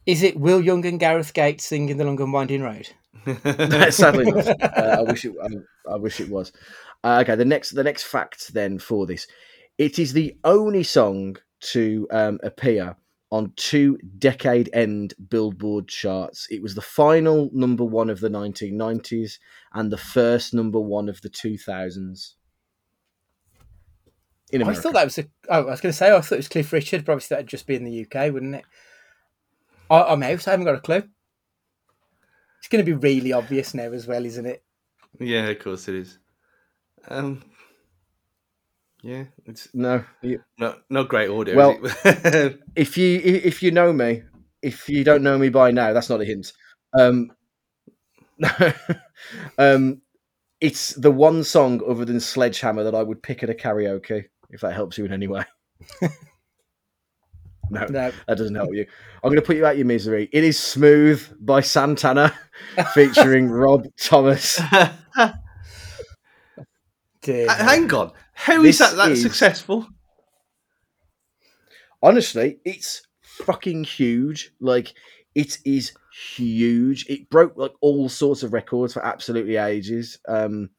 [0.06, 2.90] Is it Will Young and Gareth Gates singing The Long and Winding Road?
[3.94, 4.48] Sadly not.
[4.62, 5.36] Uh, I wish it.
[5.44, 6.52] I, I wish it was.
[7.04, 7.36] Uh, okay.
[7.36, 7.72] The next.
[7.72, 9.28] The next fact then for this,
[9.78, 12.96] it is the only song to um, appear
[13.32, 16.48] on two decade-end Billboard charts.
[16.50, 19.38] It was the final number one of the 1990s
[19.74, 22.34] and the first number one of the 2000s.
[24.52, 25.26] In I thought that was a.
[25.48, 27.48] Oh, I was going to say I thought it was Cliff Richard, but obviously that'd
[27.48, 28.66] just be in the UK, wouldn't it?
[29.92, 30.48] I, I'm out.
[30.48, 31.04] I haven't got a clue.
[32.58, 34.64] It's going to be really obvious now as well, isn't it?
[35.20, 36.18] yeah, of course it is.
[37.08, 37.44] Um,
[39.02, 40.04] yeah, it's no.
[40.22, 41.56] you- not not great audio.
[41.56, 41.80] Well-
[42.76, 44.24] if you if you know me,
[44.62, 46.52] if you don't know me by now, that's not a hint.
[46.98, 47.32] Um,
[49.58, 50.02] um,
[50.62, 54.26] it's the one song other than Sledgehammer that I would pick at a karaoke.
[54.50, 55.44] If that helps you in any way.
[56.02, 56.10] no,
[57.70, 57.86] No.
[57.88, 58.86] that doesn't help you.
[59.24, 60.28] I'm going to put you out your misery.
[60.34, 62.34] It is "Smooth" by Santana,
[62.94, 64.60] featuring Rob Thomas.
[67.22, 67.50] Dear.
[67.50, 69.88] Uh, Hang on, how is This that that is- successful?
[72.02, 74.52] honestly, it's fucking huge.
[74.60, 74.94] Like
[75.36, 75.94] it is
[76.36, 77.06] huge.
[77.10, 80.20] It broke like all sorts of records for absolutely ages.
[80.28, 80.70] Um,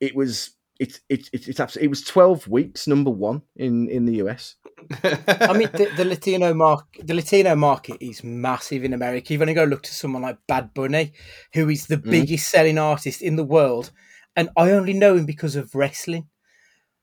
[0.00, 4.04] it was it it, it it's absolutely it was twelve weeks number one in in
[4.04, 4.56] the US.
[5.02, 9.32] I mean, the, the Latino market, the Latino market is massive in America.
[9.32, 11.12] You've only got to look to someone like Bad Bunny,
[11.52, 12.10] who is the Mhm.
[12.10, 13.90] biggest selling artist in the world,
[14.38, 16.28] and I only know him because of wrestling.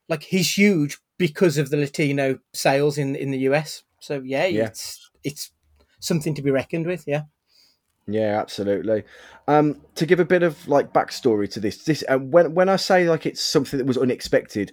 [0.07, 3.83] Like he's huge because of the Latino sales in in the US.
[3.99, 4.67] So yeah, Yeah.
[4.67, 5.51] it's it's
[5.99, 7.03] something to be reckoned with.
[7.05, 7.23] Yeah.
[8.07, 9.03] Yeah, absolutely.
[9.47, 12.77] Um, to give a bit of like backstory to this, this uh, when when I
[12.77, 14.71] say like it's something that was unexpected,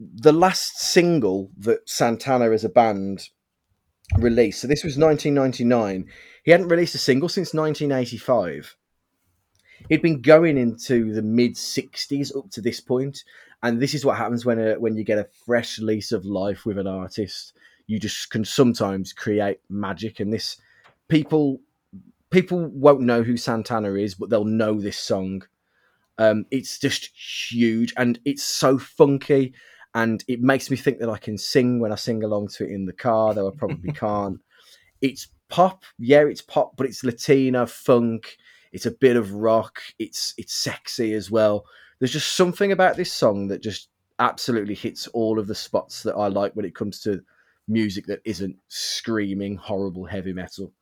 [0.00, 3.28] the last single that Santana as a band
[4.18, 4.60] released.
[4.60, 6.06] So this was 1999.
[6.44, 8.76] He hadn't released a single since 1985.
[9.88, 13.24] He'd been going into the mid 60s up to this point,
[13.62, 16.64] and this is what happens when a, when you get a fresh lease of life
[16.66, 17.54] with an artist.
[17.86, 20.56] You just can sometimes create magic, and this
[21.08, 21.60] people
[22.30, 25.42] people won't know who Santana is, but they'll know this song.
[26.18, 27.10] Um, it's just
[27.50, 29.54] huge and it's so funky,
[29.94, 32.70] and it makes me think that I can sing when I sing along to it
[32.70, 34.40] in the car, though I probably can't.
[35.00, 38.36] It's pop, yeah, it's pop, but it's Latina funk.
[38.72, 39.82] It's a bit of rock.
[39.98, 41.66] It's it's sexy as well.
[41.98, 46.14] There's just something about this song that just absolutely hits all of the spots that
[46.14, 47.22] I like when it comes to
[47.68, 50.72] music that isn't screaming horrible heavy metal.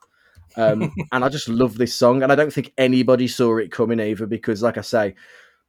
[0.57, 4.01] Um, and I just love this song, and I don't think anybody saw it coming
[4.01, 5.15] either, because, like I say,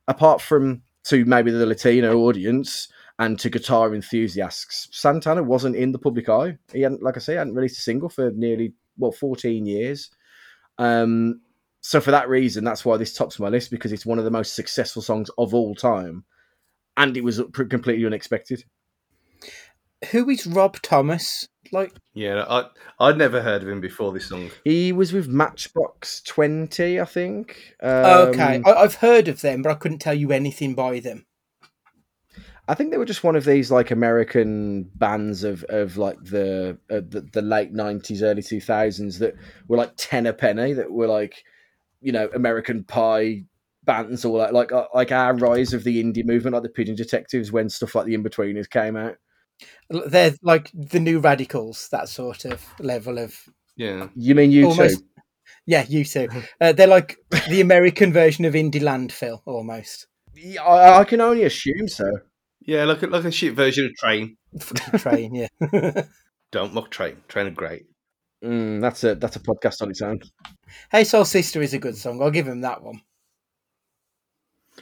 [0.08, 2.88] apart from to maybe the Latino audience
[3.20, 6.58] and to guitar enthusiasts, Santana wasn't in the public eye.
[6.74, 10.12] He hadn't, like I say, hadn't released a single for nearly well fourteen years.
[10.78, 11.42] Um,
[11.82, 14.32] so for that reason, that's why this tops my list because it's one of the
[14.32, 16.24] most successful songs of all time,
[16.96, 18.64] and it was completely unexpected.
[20.12, 21.48] Who is Rob Thomas?
[21.72, 22.66] Like, yeah, I
[23.00, 24.52] I'd never heard of him before this song.
[24.64, 27.76] He was with Matchbox Twenty, I think.
[27.82, 31.26] okay, Um, I, I've heard of them, but I couldn't tell you anything by them.
[32.68, 36.78] I think they were just one of these like American bands of of like the
[36.92, 39.34] uh, the, the late nineties, early two thousands that
[39.68, 40.74] were like ten a penny.
[40.74, 41.44] That were like
[42.02, 43.44] you know American Pie
[43.84, 46.96] bands or like like uh, like our rise of the indie movement, like the Pigeon
[46.96, 49.16] Detectives, when stuff like the Inbetweeners came out.
[49.90, 53.36] They're like the new radicals, that sort of level of
[53.76, 55.00] Yeah, You mean you Almost.
[55.00, 55.06] too?
[55.68, 56.28] yeah, you too.
[56.62, 57.18] Uh, they're like
[57.50, 60.08] the American version of Indie Landfill, almost.
[60.36, 62.06] Yeah, I, I can only assume so.
[62.62, 64.38] yeah, like a, like a shit version of Train.
[64.98, 65.48] Train, yeah.
[66.52, 67.18] Don't mock Train.
[67.28, 67.84] Train are great.
[68.44, 70.20] Mm, that's a that's a podcast on its own.
[70.92, 72.22] hey Soul Sister is a good song.
[72.22, 73.02] I'll give him that one.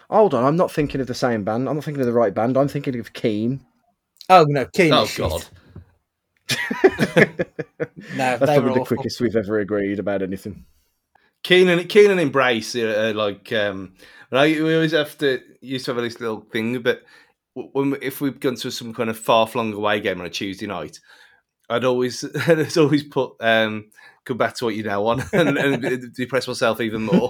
[0.10, 1.68] Hold on, I'm not thinking of the same band.
[1.68, 2.58] I'm not thinking of the right band.
[2.58, 3.66] I'm thinking of Keane.
[4.30, 4.94] Oh no, Keane.
[4.94, 5.30] Oh shit.
[5.30, 5.46] God,
[8.16, 8.98] No, That's they were probably the awful.
[8.98, 10.66] quickest we've ever agreed about anything.
[11.44, 13.52] Keane and Keane and Embrace are, are like.
[13.54, 13.94] Um,
[14.32, 17.02] I, we always have to used to have this little thing, but
[17.56, 20.68] when if we've gone to some kind of far flung away game on a Tuesday
[20.68, 21.00] night,
[21.70, 23.92] I'd always I'd always put um,
[24.26, 27.30] "Come back to what you know" on and, and depress myself even more.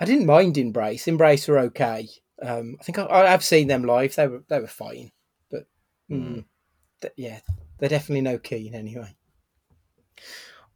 [0.00, 1.08] I didn't mind Embrace.
[1.08, 2.08] Embrace were okay.
[2.40, 4.14] Um, I think I, I've seen them live.
[4.14, 5.10] They were they were fine,
[5.50, 5.66] but
[6.10, 6.44] mm,
[7.00, 7.40] th- yeah,
[7.78, 9.14] they're definitely no Keane anyway.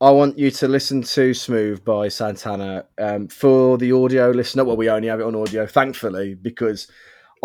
[0.01, 4.65] I want you to listen to Smooth by Santana um, for the audio listener.
[4.65, 6.89] Well, we only have it on audio, thankfully, because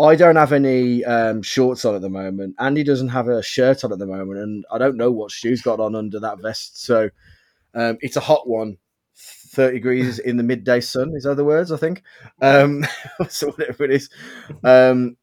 [0.00, 2.54] I don't have any um, shorts on at the moment.
[2.58, 5.60] Andy doesn't have a shirt on at the moment, and I don't know what Stu's
[5.60, 6.82] got on under that vest.
[6.84, 7.10] So
[7.74, 8.78] um, it's a hot one.
[9.16, 12.02] 30 degrees in the midday sun is other words, I think.
[12.40, 12.86] Um,
[13.28, 14.08] so whatever it is.
[14.62, 15.16] Um,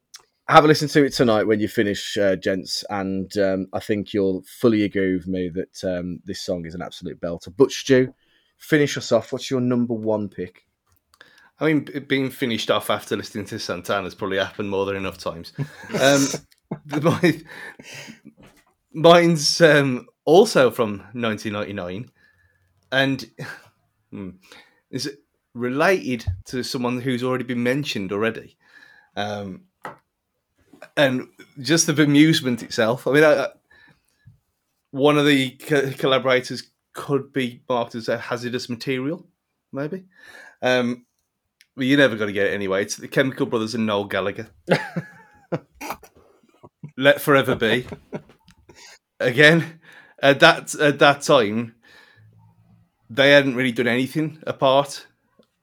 [0.48, 4.12] have a listen to it tonight when you finish, uh, gents, and um, I think
[4.12, 7.52] you'll fully agree with me that um, this song is an absolute belter.
[7.56, 8.14] But Stu,
[8.58, 9.32] finish us off.
[9.32, 10.65] What's your number one pick?
[11.58, 15.52] I mean, being finished off after listening to Santana's probably happened more than enough times.
[15.58, 16.26] Um,
[16.86, 17.44] the, mine,
[18.92, 22.10] mine's um, also from 1999,
[22.92, 23.30] and
[24.10, 24.30] hmm,
[24.90, 25.16] is
[25.54, 28.56] related to someone who's already been mentioned already.
[29.16, 29.62] Um,
[30.96, 31.28] and
[31.60, 33.06] just the bemusement itself.
[33.06, 33.48] I mean, I, I-
[34.90, 39.26] one of the co- collaborators could be marked as a hazardous material,
[39.72, 40.04] maybe.
[40.62, 41.05] Um,
[41.76, 42.82] but you never going to get it anyway.
[42.82, 44.48] It's the Chemical Brothers and Noel Gallagher.
[46.96, 47.86] Let forever be.
[49.20, 49.80] Again,
[50.22, 51.74] at that at that time,
[53.10, 55.06] they hadn't really done anything apart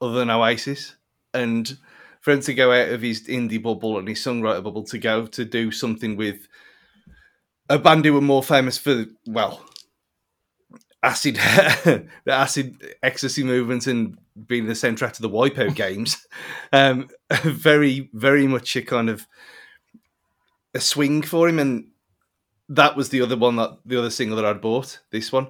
[0.00, 0.94] other than Oasis,
[1.32, 1.76] and
[2.20, 5.26] for him to go out of his indie bubble and his songwriter bubble to go
[5.26, 6.48] to do something with
[7.68, 9.64] a band who were more famous for well,
[11.04, 11.36] acid,
[11.84, 16.26] the acid ecstasy movement and being the soundtrack to the Wipeout games.
[16.72, 17.08] Um,
[17.42, 19.26] very, very much a kind of
[20.74, 21.88] a swing for him, and
[22.68, 25.00] that was the other one that the other single that I'd bought.
[25.12, 25.48] This one,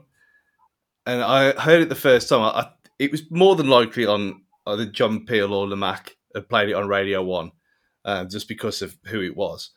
[1.06, 2.42] and I heard it the first time.
[2.42, 6.74] I, it was more than likely on either John Peel or Lamacq had played it
[6.74, 7.52] on Radio One,
[8.04, 9.70] uh, just because of who it was.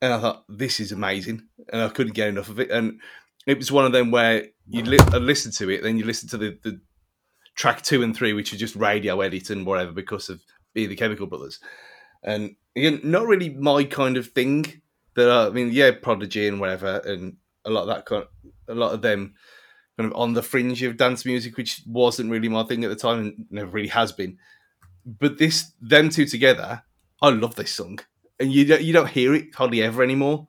[0.00, 2.70] And I thought this is amazing, and I couldn't get enough of it.
[2.70, 3.00] And
[3.46, 6.28] it was one of them where you li- uh, listen to it, then you listen
[6.30, 6.80] to the, the
[7.54, 10.40] track two and three, which are just radio edit and whatever because of
[10.72, 11.60] being the Chemical Brothers.
[12.22, 14.82] And again, not really my kind of thing.
[15.14, 18.28] That uh, I mean, yeah, Prodigy and whatever, and a lot of that kind, of,
[18.68, 19.34] a lot of them
[19.96, 22.96] kind of on the fringe of dance music, which wasn't really my thing at the
[22.96, 24.38] time and never really has been.
[25.06, 26.82] But this, them two together,
[27.22, 28.00] I love this song,
[28.40, 30.48] and you don't, you don't hear it hardly ever anymore.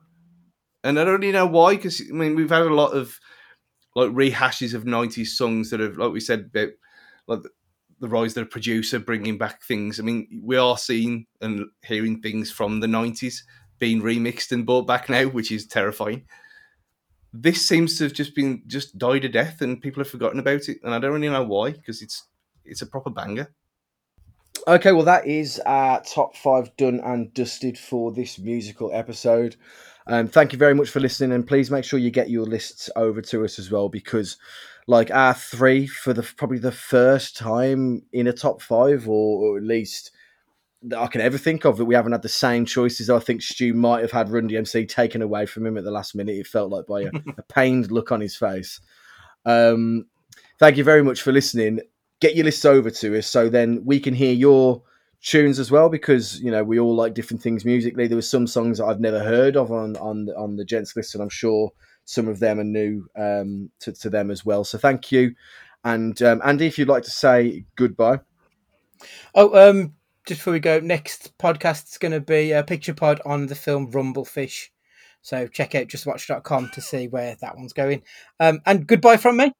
[0.82, 3.20] And I don't really know why, because I mean we've had a lot of
[3.96, 6.68] like rehashes of '90s songs that have, like we said, about
[7.26, 7.40] like
[7.98, 9.98] the rise of the producer bringing back things.
[9.98, 13.42] I mean, we are seeing and hearing things from the '90s
[13.80, 16.24] being remixed and brought back now, which is terrifying
[17.42, 20.70] this seems to have just been just died a death and people have forgotten about
[20.70, 22.28] it and i don't really know why because it's
[22.64, 23.52] it's a proper banger
[24.68, 29.54] Okay, well, that is our top five done and dusted for this musical episode.
[30.06, 32.88] Um, thank you very much for listening, and please make sure you get your lists
[32.96, 34.36] over to us as well because,
[34.86, 39.56] like, our three for the probably the first time in a top five, or, or
[39.56, 40.12] at least
[40.82, 43.10] that I can ever think of, that we haven't had the same choices.
[43.10, 46.14] I think Stu might have had Run DMC taken away from him at the last
[46.14, 46.36] minute.
[46.36, 48.80] It felt like by a, a pained look on his face.
[49.44, 50.06] Um,
[50.58, 51.80] thank you very much for listening
[52.20, 54.82] get your lists over to us so then we can hear your
[55.26, 58.46] tunes as well because you know we all like different things musically there were some
[58.46, 61.70] songs that i've never heard of on on on the gents list and i'm sure
[62.04, 65.34] some of them are new um, to, to them as well so thank you
[65.82, 68.20] and um, andy if you'd like to say goodbye
[69.34, 69.94] Oh, um,
[70.26, 73.54] just before we go, next podcast is going to be a picture pod on the
[73.54, 74.68] film Rumblefish.
[75.22, 78.02] So check out justwatch.com to see where that one's going.
[78.38, 79.52] Um, and goodbye from me.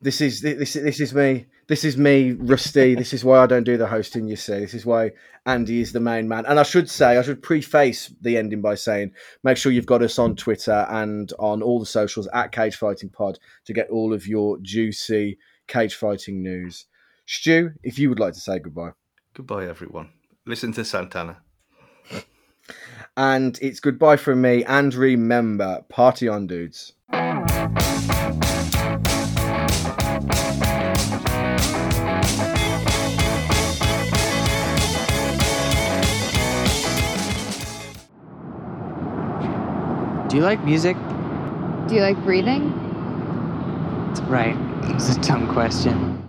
[0.00, 2.96] this is this is this is me this is me rusty.
[2.96, 4.58] This is why i don't do the hosting you see.
[4.58, 5.12] This is why
[5.46, 6.44] andy is the main man.
[6.46, 9.12] And i should say i should preface the ending by saying
[9.44, 13.08] make sure you've got us on twitter and on all the socials at cage fighting
[13.08, 16.86] pod to get all of your juicy cage fighting news.
[17.26, 18.90] Stu if you would like to say goodbye.
[19.32, 20.10] Goodbye everyone.
[20.46, 21.38] Listen to santana.
[23.16, 24.64] And it's goodbye from me.
[24.64, 26.94] And remember party on dudes
[40.30, 40.96] Do you like music?
[41.88, 42.70] Do you like breathing?
[44.28, 44.56] Right.
[44.94, 46.19] It's a dumb question.